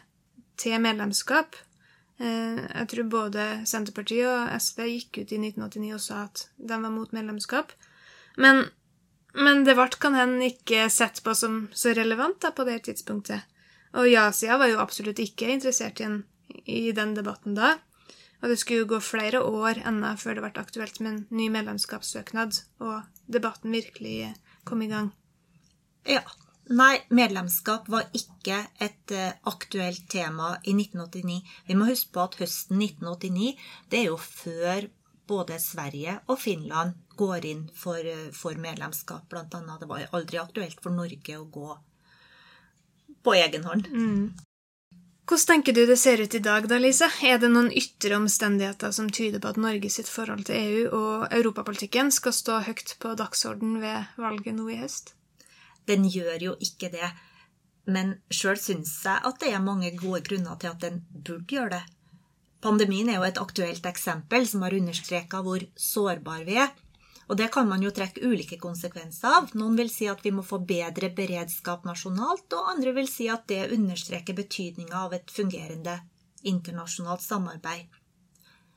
til 0.55 0.77
medlemskap. 0.79 1.57
Eh, 2.23 2.61
jeg 2.61 2.87
tror 2.93 3.09
både 3.11 3.47
Senterpartiet 3.67 4.29
og 4.29 4.53
SV 4.55 4.79
gikk 4.87 5.19
ut 5.19 5.33
i 5.35 5.41
1989 5.49 5.91
og 5.97 6.03
sa 6.05 6.21
at 6.29 6.45
de 6.55 6.79
var 6.85 6.95
mot 6.95 7.11
medlemskap. 7.11 7.75
Men, 8.39 8.69
men 9.35 9.67
det 9.67 9.75
ble 9.75 9.89
kan 9.99 10.15
hende 10.15 10.53
ikke 10.53 10.87
sett 10.87 11.19
på 11.27 11.35
som 11.35 11.65
så 11.75 11.91
relevant 11.99 12.39
da, 12.39 12.53
på 12.55 12.63
det 12.71 12.85
tidspunktet. 12.87 13.43
Og 13.99 14.07
ja-sida 14.13 14.55
var 14.63 14.71
jo 14.71 14.79
absolutt 14.79 15.19
ikke 15.19 15.51
interessert 15.51 15.99
i, 15.99 16.07
en, 16.07 16.21
i 16.63 16.95
den 16.95 17.17
debatten 17.19 17.59
da. 17.59 17.75
Og 18.43 18.51
det 18.51 18.59
skulle 18.59 18.83
jo 18.83 18.91
gå 18.91 18.99
flere 18.99 19.39
år 19.39 19.79
ennå 19.87 20.13
før 20.19 20.35
det 20.35 20.43
ble 20.43 20.61
aktuelt 20.61 20.99
med 20.99 21.11
en 21.13 21.19
ny 21.31 21.47
medlemskapssøknad, 21.53 22.57
og 22.83 23.05
debatten 23.31 23.71
virkelig 23.71 24.33
kom 24.67 24.83
i 24.83 24.89
gang. 24.91 25.13
Ja. 26.07 26.25
Nei, 26.71 27.01
medlemskap 27.11 27.89
var 27.91 28.05
ikke 28.15 28.61
et 28.83 29.11
uh, 29.11 29.31
aktuelt 29.51 30.05
tema 30.11 30.53
i 30.63 30.71
1989. 30.75 31.39
Vi 31.67 31.75
må 31.75 31.87
huske 31.89 32.13
på 32.15 32.23
at 32.23 32.37
høsten 32.39 32.79
1989, 32.79 33.49
det 33.91 33.99
er 33.99 34.05
jo 34.07 34.19
før 34.19 34.87
både 35.27 35.57
Sverige 35.59 36.17
og 36.27 36.39
Finland 36.39 36.95
går 37.19 37.47
inn 37.47 37.65
for, 37.75 37.99
uh, 37.99 38.29
for 38.35 38.59
medlemskap, 38.59 39.27
annet. 39.35 39.83
Det 39.83 39.91
var 39.91 40.07
aldri 40.15 40.39
aktuelt 40.39 40.79
for 40.83 40.95
Norge 40.95 41.39
å 41.39 41.47
gå 41.51 41.75
på 43.23 43.35
egen 43.39 43.67
hånd. 43.67 43.91
Mm. 43.91 44.25
Hvordan 45.23 45.47
tenker 45.47 45.73
du 45.73 45.85
det 45.87 45.95
ser 45.97 46.19
ut 46.19 46.35
i 46.35 46.39
dag, 46.43 46.65
da, 46.67 46.77
Lise? 46.83 47.07
Er 47.23 47.37
det 47.39 47.47
noen 47.53 47.69
ytre 47.71 48.17
omstendigheter 48.19 48.91
som 48.91 49.07
tyder 49.07 49.39
på 49.39 49.53
at 49.53 49.59
Norge 49.61 49.87
sitt 49.93 50.09
forhold 50.11 50.43
til 50.49 50.57
EU 50.59 50.81
og 50.97 51.27
europapolitikken 51.31 52.11
skal 52.11 52.35
stå 52.35 52.57
høyt 52.65 52.97
på 52.99 53.13
dagsorden 53.15 53.77
ved 53.79 54.19
valget 54.19 54.57
nå 54.57 54.67
i 54.73 54.81
høst? 54.81 55.13
Den 55.87 56.03
gjør 56.11 56.43
jo 56.49 56.57
ikke 56.59 56.91
det. 56.91 57.13
Men 57.87 58.17
sjøl 58.31 58.59
syns 58.59 58.97
jeg 59.07 59.23
at 59.23 59.39
det 59.39 59.53
er 59.55 59.63
mange 59.63 59.93
gode 59.95 60.19
grunner 60.27 60.59
til 60.59 60.73
at 60.73 60.83
den 60.83 60.99
burde 61.07 61.47
gjøre 61.47 61.77
det. 61.77 61.83
Pandemien 62.63 63.07
er 63.11 63.21
jo 63.21 63.27
et 63.27 63.39
aktuelt 63.39 63.87
eksempel 63.87 64.47
som 64.47 64.67
har 64.67 64.75
understreka 64.75 65.39
hvor 65.43 65.63
sårbar 65.79 66.43
vi 66.47 66.59
er. 66.63 66.75
Og 67.31 67.37
det 67.39 67.49
kan 67.55 67.67
man 67.69 67.83
jo 67.83 67.91
trekke 67.95 68.23
ulike 68.27 68.57
konsekvenser 68.59 69.37
av. 69.39 69.51
Noen 69.55 69.77
vil 69.79 69.91
si 69.91 70.09
at 70.11 70.23
vi 70.25 70.33
må 70.35 70.43
få 70.43 70.59
bedre 70.67 71.09
beredskap 71.15 71.85
nasjonalt, 71.87 72.47
og 72.51 72.71
andre 72.75 72.95
vil 72.97 73.07
si 73.09 73.29
at 73.31 73.47
det 73.51 73.69
understreker 73.75 74.35
betydninga 74.37 75.05
av 75.05 75.15
et 75.15 75.31
fungerende 75.31 75.99
internasjonalt 76.43 77.23
samarbeid. 77.23 77.87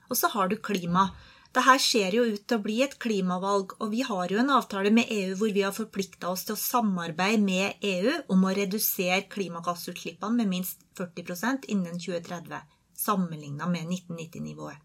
Og 0.06 0.18
så 0.18 0.30
har 0.30 0.48
du 0.48 0.56
klima. 0.62 1.08
Dette 1.56 1.78
ser 1.80 2.14
jo 2.14 2.26
ut 2.28 2.42
til 2.44 2.58
å 2.58 2.62
bli 2.62 2.76
et 2.84 2.98
klimavalg, 3.00 3.74
og 3.80 3.90
vi 3.94 4.02
har 4.06 4.30
jo 4.30 4.38
en 4.42 4.52
avtale 4.58 4.92
med 4.94 5.10
EU 5.10 5.36
hvor 5.40 5.54
vi 5.56 5.64
har 5.64 5.74
forplikta 5.74 6.28
oss 6.28 6.44
til 6.46 6.54
å 6.54 6.60
samarbeide 6.60 7.42
med 7.42 7.86
EU 7.90 8.12
om 8.34 8.44
å 8.44 8.52
redusere 8.58 9.24
klimagassutslippene 9.32 10.42
med 10.42 10.52
minst 10.52 10.84
40% 11.00 11.70
innen 11.72 11.96
2030, 11.96 12.60
sammenligna 13.06 13.70
med 13.72 13.88
1990-nivået. 13.88 14.82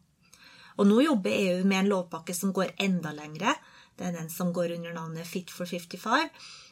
Og 0.81 0.89
nå 0.89 1.03
jobber 1.05 1.35
EU 1.35 1.61
med 1.69 1.83
en 1.83 1.91
lovpakke 1.91 2.33
som 2.33 2.53
går 2.55 2.73
enda 2.81 3.13
lengre. 3.13 3.53
Det 3.97 4.07
er 4.07 4.15
den 4.17 4.31
som 4.33 4.49
går 4.55 4.73
under 4.79 4.95
navnet 4.95 5.29
Fit 5.29 5.53
for 5.53 5.69
55. 5.69 6.31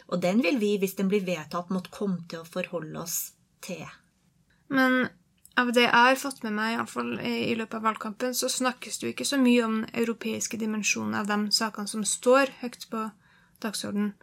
Og 0.10 0.22
den 0.24 0.42
vil 0.42 0.58
vi, 0.58 0.74
hvis 0.82 0.98
den 0.98 1.12
blir 1.12 1.22
vedtatt, 1.28 1.70
måtte 1.70 1.94
komme 1.94 2.24
til 2.30 2.42
å 2.42 2.50
forholde 2.50 3.04
oss 3.04 3.20
til. 3.62 3.86
Men 4.74 5.12
av 5.60 5.70
det 5.76 5.86
jeg 5.86 5.94
har 5.94 6.18
fått 6.18 6.42
med 6.46 6.56
meg, 6.58 6.74
iallfall 6.74 7.12
i 7.22 7.54
løpet 7.60 7.78
av 7.78 7.86
valgkampen, 7.86 8.34
så 8.38 8.50
snakkes 8.50 8.98
det 8.98 9.08
jo 9.08 9.14
ikke 9.14 9.28
så 9.28 9.38
mye 9.42 9.66
om 9.66 9.78
den 9.84 10.02
europeiske 10.02 10.58
dimensjonen 10.58 11.18
av 11.20 11.30
de 11.30 11.38
sakene 11.54 11.92
som 11.92 12.06
står 12.08 12.56
høyt 12.64 12.88
på 12.90 13.04
dagsordenen. 13.62 14.16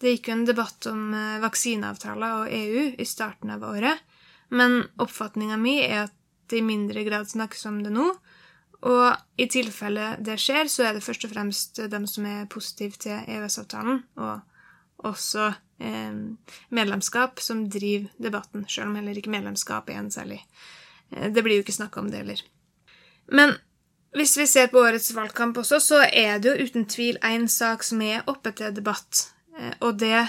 Det 0.00 0.12
gikk 0.12 0.28
jo 0.28 0.36
en 0.36 0.48
debatt 0.48 0.86
om 0.90 1.04
eh, 1.16 1.38
vaksineavtaler 1.40 2.42
og 2.42 2.52
EU 2.52 2.82
i 3.00 3.06
starten 3.08 3.54
av 3.54 3.64
året, 3.64 4.02
men 4.52 4.82
oppfatninga 5.00 5.56
mi 5.60 5.78
er 5.80 6.02
at 6.04 6.16
det 6.50 6.60
i 6.60 6.66
mindre 6.66 7.02
grad 7.06 7.30
snakkes 7.30 7.64
om 7.70 7.80
det 7.82 7.94
nå, 7.94 8.10
og 8.84 9.40
i 9.40 9.46
tilfelle 9.48 10.14
det 10.24 10.36
skjer, 10.40 10.68
så 10.68 10.88
er 10.88 10.96
det 10.96 11.04
først 11.04 11.24
og 11.24 11.32
fremst 11.32 11.80
dem 11.90 12.06
som 12.10 12.26
er 12.28 12.48
positive 12.52 13.00
til 13.00 13.24
EØS-avtalen, 13.24 14.02
og 14.20 14.40
også 15.08 15.52
eh, 15.80 16.18
medlemskap, 16.68 17.40
som 17.40 17.66
driver 17.70 18.08
debatten, 18.22 18.66
selv 18.68 18.90
om 18.90 18.98
heller 18.98 19.16
ikke 19.16 19.32
medlemskap 19.32 19.90
er 19.90 20.00
en 20.00 20.10
særlig 20.10 20.40
eh, 21.10 21.30
Det 21.32 21.44
blir 21.44 21.58
jo 21.58 21.64
ikke 21.64 21.78
snakka 21.78 22.00
om 22.00 22.10
det 22.10 22.22
heller. 22.24 22.42
Men 23.32 23.56
hvis 24.16 24.36
vi 24.38 24.46
ser 24.46 24.70
på 24.72 24.80
årets 24.80 25.12
valgkamp 25.16 25.58
også, 25.58 25.80
så 25.80 26.02
er 26.08 26.38
det 26.38 26.52
jo 26.52 26.66
uten 26.68 26.86
tvil 26.88 27.18
én 27.24 27.48
sak 27.52 27.84
som 27.84 28.00
er 28.02 28.24
oppe 28.26 28.52
til 28.56 28.74
debatt, 28.76 29.30
eh, 29.58 29.72
og 29.80 29.98
det 30.00 30.26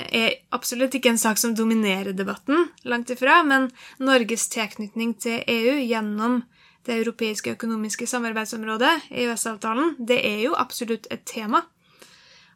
er 0.00 0.36
absolutt 0.54 0.94
ikke 0.94 1.10
en 1.12 1.18
sak 1.20 1.38
som 1.38 1.54
dominerer 1.54 2.14
debatten, 2.16 2.68
langt 2.88 3.10
ifra, 3.10 3.42
men 3.44 3.68
Norges 3.98 4.46
tilknytning 4.48 5.16
til 5.20 5.42
EU 5.50 5.80
gjennom 5.82 6.42
det 6.90 6.98
europeiske 7.04 7.54
økonomiske 7.54 8.08
samarbeidsområdet, 8.10 9.10
EØS-avtalen, 9.14 9.94
det 10.02 10.18
er 10.26 10.40
jo 10.48 10.56
absolutt 10.58 11.06
et 11.14 11.22
tema. 11.28 11.62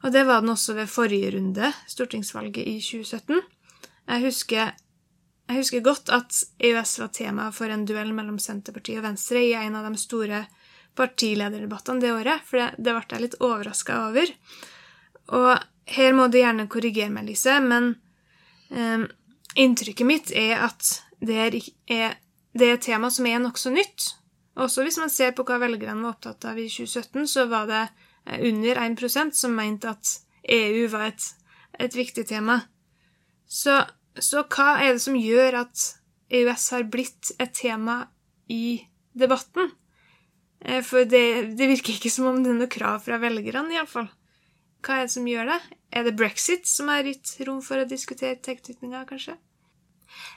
Og 0.02 0.12
det 0.12 0.24
var 0.26 0.42
den 0.42 0.52
også 0.52 0.74
ved 0.74 0.90
forrige 0.90 1.30
runde, 1.36 1.70
stortingsvalget 1.88 2.66
i 2.66 2.80
2017. 2.82 3.38
Jeg 4.10 4.24
husker, 4.26 4.72
jeg 5.48 5.56
husker 5.56 5.84
godt 5.86 6.10
at 6.12 6.42
EØS 6.58 6.98
var 7.00 7.12
tema 7.14 7.46
for 7.54 7.70
en 7.72 7.86
duell 7.88 8.10
mellom 8.12 8.40
Senterpartiet 8.42 9.00
og 9.00 9.06
Venstre 9.06 9.40
i 9.40 9.54
en 9.56 9.78
av 9.78 9.86
de 9.86 10.00
store 10.00 10.42
partilederdebattene 10.98 12.02
det 12.02 12.12
året, 12.12 12.42
for 12.44 12.60
det, 12.60 12.66
det 12.78 12.96
ble 12.96 13.16
jeg 13.16 13.24
litt 13.24 13.38
overraska 13.40 14.00
over. 14.08 14.34
Og 15.38 15.54
her 15.94 16.12
må 16.16 16.26
du 16.28 16.40
gjerne 16.42 16.68
korrigere 16.70 17.12
meg, 17.14 17.30
Lise, 17.30 17.56
men 17.62 17.94
eh, 18.74 19.06
inntrykket 19.54 20.10
mitt 20.10 20.34
er 20.34 20.66
at 20.66 20.90
det 21.24 21.40
er, 21.46 21.56
det 22.52 22.68
er 22.68 22.76
et 22.76 22.84
tema 22.84 23.08
som 23.14 23.30
er 23.30 23.40
nokså 23.40 23.72
nytt. 23.72 24.10
Også 24.54 24.84
hvis 24.86 25.00
man 25.02 25.10
ser 25.10 25.34
på 25.34 25.44
hva 25.46 25.58
velgerne 25.62 26.04
var 26.04 26.14
opptatt 26.14 26.46
av 26.46 26.58
i 26.60 26.68
2017, 26.70 27.26
så 27.30 27.46
var 27.50 27.66
det 27.70 27.82
eh, 27.82 28.44
under 28.50 28.80
1% 28.84 29.34
som 29.34 29.56
mente 29.56 29.90
at 29.90 30.12
EU 30.54 30.86
var 30.92 31.08
et, 31.10 31.28
et 31.82 31.96
viktig 31.96 32.26
tema. 32.28 32.60
Så, 33.50 33.80
så, 34.18 34.44
hva 34.46 34.76
er 34.84 34.94
det 34.94 35.04
som 35.04 35.18
gjør 35.18 35.60
at 35.64 35.86
EØS 36.34 36.68
har 36.76 36.86
blitt 36.90 37.32
et 37.38 37.54
tema 37.56 38.04
i 38.50 38.78
debatten? 39.12 39.72
Eh, 40.62 40.84
for 40.86 41.08
det, 41.08 41.56
det 41.58 41.70
virker 41.74 41.96
ikke 41.96 42.12
som 42.12 42.30
om 42.30 42.42
det 42.44 42.54
er 42.54 42.60
noe 42.60 42.70
krav 42.70 43.02
fra 43.08 43.18
velgerne, 43.22 43.74
iallfall. 43.74 44.10
Hva 44.84 45.00
er 45.00 45.08
det 45.08 45.16
som 45.16 45.26
gjør 45.26 45.50
det? 45.50 45.58
Er 45.96 46.06
det 46.06 46.16
brexit 46.18 46.68
som 46.68 46.90
har 46.92 47.06
gitt 47.08 47.34
rom 47.48 47.62
for 47.64 47.80
å 47.80 47.88
diskutere 47.88 48.38
tilknytninga, 48.44 49.02
kanskje? 49.08 49.34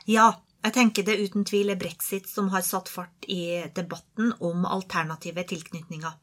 Ja, 0.09 0.31
jeg 0.67 0.75
tenker 0.75 1.05
det 1.07 1.17
uten 1.21 1.45
tvil 1.47 1.71
er 1.71 1.79
brexit 1.79 2.27
som 2.29 2.49
har 2.51 2.65
satt 2.65 2.89
fart 2.91 3.27
i 3.31 3.63
debatten 3.75 4.33
om 4.43 4.65
alternative 4.67 5.45
tilknytninger. 5.47 6.15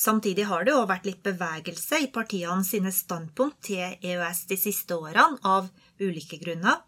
Samtidig 0.00 0.46
har 0.48 0.64
det 0.64 0.74
òg 0.76 0.88
vært 0.88 1.06
litt 1.08 1.22
bevegelse 1.24 2.00
i 2.04 2.10
partiene 2.12 2.64
sine 2.64 2.92
standpunkt 2.92 3.58
til 3.68 3.96
EØS 4.00 4.44
de 4.52 4.58
siste 4.60 4.96
årene, 4.96 5.40
av 5.44 5.68
ulike 6.00 6.38
grunner. 6.40 6.80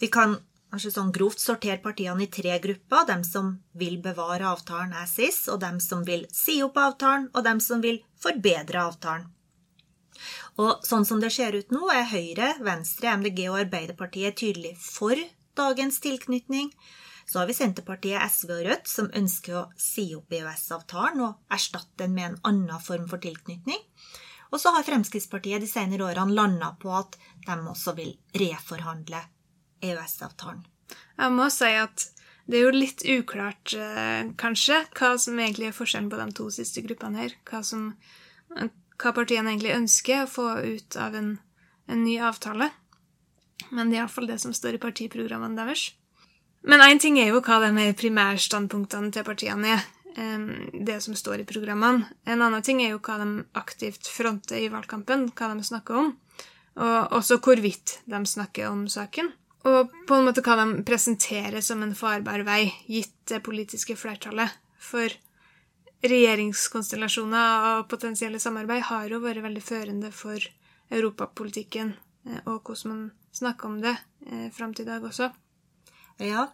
Vi 0.00 0.08
kan 0.10 0.36
kanskje 0.70 0.92
sånn 0.94 1.12
grovt 1.14 1.42
sortere 1.42 1.78
partiene 1.82 2.24
i 2.24 2.30
tre 2.30 2.56
grupper. 2.62 3.06
Dem 3.10 3.22
som 3.26 3.52
vil 3.78 3.98
bevare 4.02 4.46
avtalen 4.50 4.94
as 4.98 5.16
is, 5.22 5.42
og 5.50 5.60
dem 5.62 5.78
som 5.82 6.06
vil 6.06 6.24
si 6.34 6.60
opp 6.62 6.78
avtalen, 6.78 7.28
og 7.34 7.46
dem 7.46 7.62
som 7.62 7.82
vil 7.84 8.00
forbedre 8.22 8.82
avtalen. 8.86 9.28
Og 10.60 10.84
sånn 10.86 11.06
som 11.08 11.20
det 11.22 11.32
ser 11.32 11.56
ut 11.56 11.70
nå, 11.74 11.86
er 11.90 12.08
Høyre, 12.10 12.54
Venstre, 12.66 13.14
MDG 13.18 13.46
og 13.48 13.60
Arbeiderpartiet 13.64 14.36
tydelig 14.42 14.74
for 14.82 15.16
dagens 15.60 16.00
tilknytning. 16.02 16.72
Så 17.30 17.38
har 17.38 17.46
vi 17.46 17.54
Senterpartiet, 17.54 18.24
SV 18.26 18.50
og 18.56 18.64
Rødt, 18.66 18.88
som 18.90 19.12
ønsker 19.14 19.60
å 19.60 19.68
si 19.78 20.08
opp 20.16 20.32
EØS-avtalen 20.34 21.22
og 21.22 21.52
erstatte 21.54 22.02
den 22.02 22.16
med 22.16 22.26
en 22.26 22.40
annen 22.50 22.82
form 22.82 23.06
for 23.12 23.22
tilknytning. 23.22 23.84
Og 24.50 24.58
så 24.58 24.72
har 24.74 24.86
Fremskrittspartiet 24.86 25.62
de 25.62 25.68
senere 25.70 26.08
årene 26.08 26.34
landa 26.34 26.72
på 26.80 26.90
at 26.96 27.14
de 27.46 27.54
også 27.70 27.94
vil 27.98 28.16
reforhandle 28.34 29.22
EØS-avtalen. 29.86 30.64
Jeg 31.20 31.36
må 31.36 31.46
si 31.54 31.70
at 31.78 32.08
det 32.50 32.58
er 32.58 32.66
jo 32.66 32.74
litt 32.74 33.04
uklart, 33.06 33.76
eh, 33.78 34.32
kanskje, 34.40 34.80
hva 34.98 35.12
som 35.22 35.38
egentlig 35.38 35.68
er 35.70 35.76
forskjellen 35.76 36.10
på 36.10 36.18
de 36.18 36.32
to 36.34 36.48
siste 36.50 36.82
gruppene 36.82 37.22
her. 37.22 37.36
Hva, 37.46 37.62
som, 37.62 37.92
hva 38.50 39.12
partiene 39.14 39.52
egentlig 39.52 39.76
ønsker 39.76 40.24
å 40.24 40.30
få 40.30 40.48
ut 40.64 40.98
av 40.98 41.14
en, 41.14 41.36
en 41.86 42.02
ny 42.02 42.18
avtale. 42.18 42.72
Men 43.70 43.90
det 43.90 43.98
er 43.98 44.04
iallfall 44.04 44.28
det 44.30 44.40
som 44.42 44.54
står 44.56 44.76
i 44.76 44.82
partiprogrammene 44.82 45.58
deres. 45.58 45.90
Men 46.66 46.82
én 46.84 47.00
ting 47.00 47.18
er 47.20 47.30
jo 47.30 47.40
hva 47.44 47.60
de 47.62 47.88
primærstandpunktene 47.96 49.12
til 49.14 49.24
partiene 49.24 49.76
er. 49.76 49.86
Det 50.10 50.98
som 51.00 51.14
står 51.16 51.42
i 51.42 51.48
programmene. 51.48 52.08
En 52.26 52.42
annen 52.42 52.64
ting 52.66 52.82
er 52.82 52.92
jo 52.92 53.02
hva 53.04 53.20
de 53.20 53.44
aktivt 53.56 54.08
fronter 54.10 54.58
i 54.58 54.70
valgkampen, 54.72 55.30
hva 55.38 55.52
de 55.54 55.64
snakker 55.64 56.00
om. 56.02 56.10
Og 56.80 57.14
også 57.16 57.38
hvorvidt 57.44 58.00
de 58.10 58.20
snakker 58.26 58.68
om 58.68 58.86
saken. 58.90 59.30
Og 59.70 59.92
på 60.08 60.16
en 60.16 60.26
måte 60.26 60.42
hva 60.44 60.56
de 60.60 60.82
presenterer 60.88 61.60
som 61.64 61.82
en 61.84 61.96
farbar 61.96 62.44
vei, 62.46 62.72
gitt 62.88 63.14
det 63.28 63.42
politiske 63.44 63.96
flertallet. 63.96 64.52
For 64.80 65.12
regjeringskonstellasjoner 66.00 67.66
og 67.70 67.88
potensielle 67.90 68.40
samarbeid 68.40 68.86
har 68.88 69.10
jo 69.12 69.20
vært 69.20 69.44
veldig 69.44 69.62
førende 69.64 70.12
for 70.16 70.40
europapolitikken 70.90 71.92
eh, 72.26 72.40
og 72.46 72.64
hvordan 72.64 72.92
man 72.92 73.02
snakke 73.32 73.66
om 73.66 73.80
det 73.82 73.96
eh, 74.26 74.48
fram 74.54 74.74
til 74.74 74.86
i 74.86 74.90
dag 74.90 75.04
også. 75.06 75.30
Ja. 76.20 76.48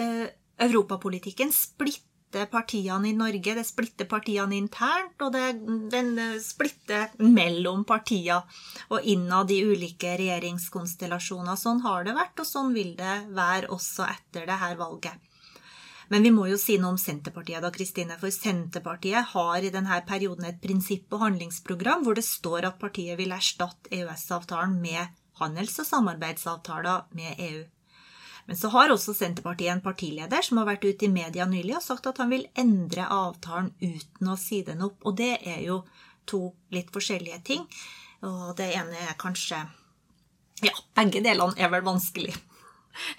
Eh, 0.00 0.28
europapolitikken 0.62 1.52
splitter 1.54 2.46
partiene 2.52 3.10
i 3.10 3.16
Norge. 3.16 3.56
Det 3.58 3.64
splitter 3.66 4.08
partiene 4.08 4.56
internt, 4.56 5.16
og 5.20 5.34
det, 5.34 5.50
den 5.92 6.14
splitter 6.40 7.10
mellom 7.20 7.84
partier 7.88 8.46
og 8.88 9.08
innad 9.08 9.52
i 9.52 9.60
ulike 9.66 10.14
regjeringskonstellasjoner. 10.20 11.58
Sånn 11.60 11.82
har 11.84 12.06
det 12.08 12.16
vært, 12.16 12.38
og 12.40 12.48
sånn 12.48 12.72
vil 12.76 12.94
det 12.96 13.18
være 13.36 13.72
også 13.74 14.08
etter 14.08 14.48
dette 14.48 14.72
valget. 14.80 15.28
Men 16.12 16.26
vi 16.26 16.30
må 16.34 16.44
jo 16.50 16.58
si 16.60 16.74
noe 16.76 16.92
om 16.92 16.98
Senterpartiet, 17.00 17.62
da, 17.64 17.70
Kristine. 17.72 18.18
For 18.20 18.32
Senterpartiet 18.34 19.30
har 19.32 19.64
i 19.64 19.70
denne 19.72 19.96
perioden 20.04 20.44
et 20.44 20.58
prinsipp- 20.60 21.14
og 21.16 21.22
handlingsprogram 21.24 22.04
hvor 22.04 22.18
det 22.18 22.26
står 22.26 22.66
at 22.68 22.80
partiet 22.82 23.16
vil 23.16 23.32
erstatte 23.32 23.88
EØS-avtalen 23.96 24.74
med 24.82 25.21
handels- 25.40 25.78
og 25.80 25.88
samarbeidsavtaler 25.88 27.06
med 27.16 27.38
EU. 27.38 27.62
Men 28.46 28.56
så 28.58 28.68
har 28.74 28.90
også 28.90 29.14
Senterpartiet 29.14 29.70
en 29.70 29.82
partileder 29.84 30.42
som 30.42 30.58
har 30.58 30.66
vært 30.72 30.84
ute 30.84 31.06
i 31.06 31.12
media 31.12 31.46
nylig 31.46 31.76
og 31.78 31.84
sagt 31.84 32.08
at 32.10 32.18
han 32.18 32.32
vil 32.32 32.48
endre 32.58 33.06
avtalen 33.06 33.70
uten 33.80 34.32
å 34.32 34.38
si 34.40 34.62
den 34.66 34.82
opp. 34.82 34.98
Og 35.06 35.16
det 35.20 35.36
er 35.46 35.60
jo 35.62 35.82
to 36.26 36.48
litt 36.74 36.90
forskjellige 36.94 37.42
ting. 37.46 37.68
Og 38.26 38.56
det 38.58 38.72
ene 38.78 39.06
er 39.08 39.18
kanskje 39.18 39.64
Ja, 40.62 40.74
begge 40.94 41.22
delene 41.24 41.58
er 41.58 41.70
vel 41.72 41.86
vanskelig. 41.86 42.34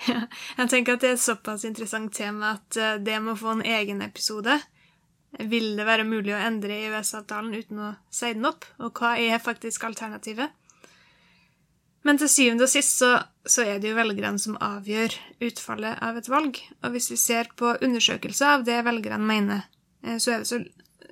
Ja, 0.06 0.28
jeg 0.60 0.70
tenker 0.70 0.94
at 0.94 1.02
det 1.02 1.08
er 1.10 1.16
et 1.16 1.22
såpass 1.24 1.64
interessant 1.66 2.12
tema 2.14 2.52
at 2.60 2.76
det 2.76 3.08
det 3.08 3.16
må 3.26 3.34
få 3.34 3.56
en 3.56 3.64
egen 3.66 4.04
episode. 4.06 4.60
Vil 5.50 5.72
det 5.80 5.88
være 5.88 6.06
mulig 6.06 6.36
å 6.36 6.42
endre 6.46 6.76
EØS-avtalen 6.86 7.56
uten 7.58 7.80
å 7.82 7.88
si 8.14 8.30
den 8.36 8.46
opp? 8.46 8.68
Og 8.78 8.94
hva 9.02 9.16
er 9.18 9.42
faktisk 9.42 9.88
alternativet? 9.88 10.54
Men 12.14 12.20
til 12.22 12.30
syvende 12.30 12.68
og 12.68 12.70
sist 12.70 13.00
så, 13.00 13.08
så, 13.42 13.64
er 13.66 13.80
det 13.82 13.90
jo 13.90 13.96
velgerne 13.98 14.38
som 14.38 14.54
avgjør 14.62 15.16
utfallet 15.48 15.98
av 16.06 16.20
et 16.20 16.28
valg. 16.30 16.60
Og 16.86 16.94
hvis 16.94 17.10
vi 17.10 17.16
ser 17.18 17.48
på 17.58 17.72
undersøkelser 17.74 18.52
av 18.60 18.66
det 18.68 18.76
velgerne 18.86 19.26
mener, 19.26 19.64
eh, 20.06 20.20
så 20.22 20.36
er 20.36 20.44
det, 20.44 20.50
så, 20.52 20.60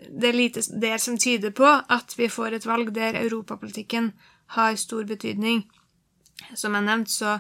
det 0.06 0.30
er 0.30 0.38
lite 0.38 0.62
der 0.84 1.02
som 1.02 1.18
tyder 1.18 1.56
på 1.58 1.66
at 1.66 2.14
vi 2.20 2.28
får 2.30 2.60
et 2.60 2.68
valg 2.70 2.92
der 2.94 3.18
europapolitikken 3.18 4.12
har 4.54 4.78
stor 4.78 5.10
betydning. 5.10 5.64
Som 6.54 6.78
jeg 6.78 6.86
nevnte, 6.86 7.16
så, 7.16 7.34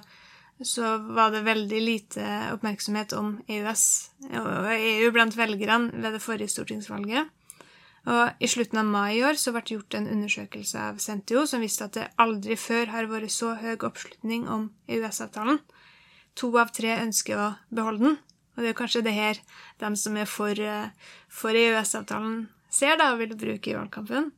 så 0.65 0.95
var 1.13 1.29
det 1.29 1.45
veldig 1.45 1.85
lite 1.85 2.33
oppmerksomhet 2.55 3.13
om 3.13 3.35
EØS 3.45 3.85
og 4.41 4.71
EU 4.73 5.13
blant 5.13 5.37
velgerne 5.37 6.01
ved 6.01 6.17
det 6.17 6.25
forrige 6.25 6.49
stortingsvalget. 6.55 7.29
Og 8.09 8.41
I 8.41 8.49
slutten 8.49 8.79
av 8.81 8.87
mai 8.89 9.19
i 9.19 9.23
år 9.25 9.37
så 9.37 9.53
ble 9.53 9.61
det 9.61 9.75
gjort 9.75 9.95
en 9.99 10.09
undersøkelse 10.09 10.85
av 10.89 10.97
Sentio 11.03 11.43
som 11.49 11.61
viste 11.61 11.85
at 11.85 11.97
det 11.99 12.07
aldri 12.21 12.57
før 12.57 12.89
har 12.95 13.09
vært 13.11 13.33
så 13.33 13.53
høy 13.61 13.75
oppslutning 13.77 14.47
om 14.49 14.71
EØS-avtalen. 14.89 15.59
To 16.41 16.49
av 16.57 16.71
tre 16.73 16.95
ønsker 16.97 17.37
å 17.37 17.47
beholde 17.69 18.07
den, 18.07 18.17
og 18.55 18.63
det 18.63 18.71
er 18.71 18.77
kanskje 18.79 19.03
det 19.05 19.13
her 19.13 19.41
de 19.83 19.91
som 19.99 20.17
er 20.17 20.25
for, 20.25 20.57
eh, 20.57 20.89
for 21.29 21.53
EØS-avtalen, 21.53 22.47
ser 22.71 22.97
da 22.97 23.11
og 23.13 23.19
vil 23.19 23.35
bruke 23.35 23.69
i 23.69 23.77
valgkampen. 23.77 24.31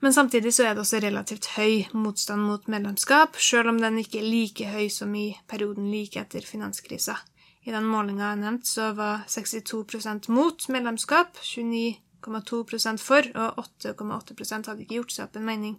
Men 0.00 0.12
samtidig 0.12 0.54
så 0.54 0.64
er 0.64 0.74
det 0.74 0.80
også 0.84 1.00
relativt 1.02 1.46
høy 1.58 1.90
motstand 1.92 2.40
mot 2.46 2.68
medlemskap, 2.72 3.36
sjøl 3.36 3.68
om 3.68 3.80
den 3.80 3.98
ikke 4.00 4.20
er 4.22 4.30
like 4.30 4.70
høy 4.70 4.88
som 4.88 5.12
i 5.14 5.34
perioden 5.48 5.90
like 5.90 6.20
etter 6.20 6.40
finanskrisa. 6.40 7.18
I 7.66 7.74
den 7.74 7.84
målinga 7.84 8.30
jeg 8.30 8.40
nevnte, 8.40 8.70
så 8.70 8.94
var 8.96 9.26
62% 9.28 10.30
mot 10.32 10.68
medlemskap, 10.72 11.36
29 11.42 11.98
8,2% 12.20 13.02
for, 13.02 13.30
og 13.34 13.64
8,8% 13.64 14.70
hadde 14.70 14.84
ikke 14.84 15.00
gjort 15.00 15.16
seg 15.16 15.28
opp 15.28 15.40
en 15.40 15.48
mening. 15.48 15.78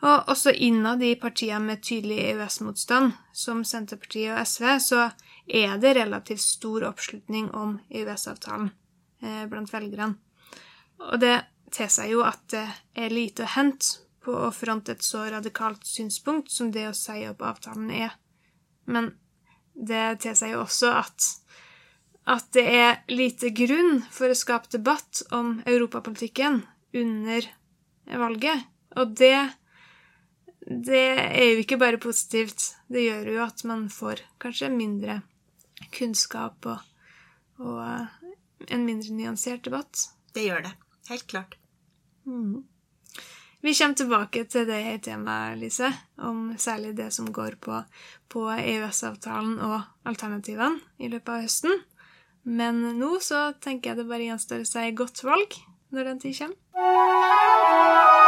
Og 0.00 0.30
også 0.32 0.52
innad 0.56 1.02
i 1.04 1.12
partiene 1.20 1.60
med 1.60 1.82
tydelig 1.84 2.22
EØS-motstand, 2.30 3.12
som 3.36 3.60
Senterpartiet 3.68 4.32
og 4.32 4.46
SV, 4.48 4.66
så 4.80 5.02
er 5.46 5.76
det 5.82 5.96
relativt 5.98 6.40
stor 6.40 6.86
oppslutning 6.88 7.50
om 7.56 7.76
EØS-avtalen 7.90 8.70
eh, 9.22 9.44
blant 9.50 9.72
velgerne. 9.72 10.14
Og 11.10 11.20
det 11.20 11.36
tilsier 11.72 12.14
jo 12.14 12.24
at 12.24 12.46
det 12.52 12.64
er 12.96 13.12
lite 13.12 13.44
å 13.44 13.52
hente 13.56 14.00
på 14.24 14.32
å 14.36 14.50
fronte 14.52 14.96
et 14.96 15.04
så 15.04 15.26
radikalt 15.32 15.84
synspunkt 15.88 16.50
som 16.52 16.72
det 16.72 16.88
å 16.88 16.96
si 16.96 17.20
opp 17.28 17.44
avtalen 17.44 17.92
er. 17.92 18.16
Men 18.88 19.12
det 19.74 20.20
tilsier 20.24 20.56
jo 20.56 20.64
også 20.64 20.92
at 20.96 21.28
at 22.28 22.50
det 22.52 22.66
er 22.68 23.00
lite 23.10 23.50
grunn 23.56 24.02
for 24.12 24.30
å 24.30 24.36
skape 24.38 24.70
debatt 24.74 25.22
om 25.34 25.58
europapolitikken 25.68 26.60
under 26.96 27.48
valget. 28.20 28.66
Og 29.00 29.14
det, 29.18 29.34
det 30.66 31.06
er 31.16 31.46
jo 31.52 31.64
ikke 31.64 31.80
bare 31.80 32.02
positivt. 32.02 32.74
Det 32.90 33.06
gjør 33.06 33.32
jo 33.34 33.42
at 33.46 33.64
man 33.68 33.88
får 33.92 34.24
kanskje 34.42 34.72
mindre 34.74 35.20
kunnskap 35.96 36.66
og, 36.68 36.82
og 37.62 38.68
en 38.68 38.84
mindre 38.86 39.16
nyansert 39.16 39.64
debatt. 39.64 40.10
Det 40.34 40.44
gjør 40.46 40.68
det. 40.68 40.74
Helt 41.10 41.26
klart. 41.30 41.56
Mm. 42.28 42.66
Vi 43.60 43.74
kommer 43.74 43.94
tilbake 43.98 44.44
til 44.48 44.64
det 44.68 45.02
temaet, 45.04 45.58
Lise, 45.60 45.90
om 46.16 46.54
særlig 46.56 46.94
det 46.96 47.10
som 47.12 47.26
går 47.32 47.58
på, 47.60 47.82
på 48.32 48.46
EØS-avtalen 48.54 49.58
og 49.66 49.82
alternativene 50.08 50.80
i 50.96 51.10
løpet 51.12 51.34
av 51.34 51.44
høsten. 51.44 51.82
Men 52.42 52.80
nå 52.98 53.18
så 53.24 53.50
tenker 53.60 53.92
jeg 53.92 54.00
det 54.00 54.08
bare 54.08 54.30
gjenstår 54.30 54.64
å 54.64 54.70
si 54.70 54.86
godt 54.96 55.24
valg 55.26 55.60
når 55.94 56.12
den 56.12 56.22
tid 56.22 56.38
kommer. 56.40 58.19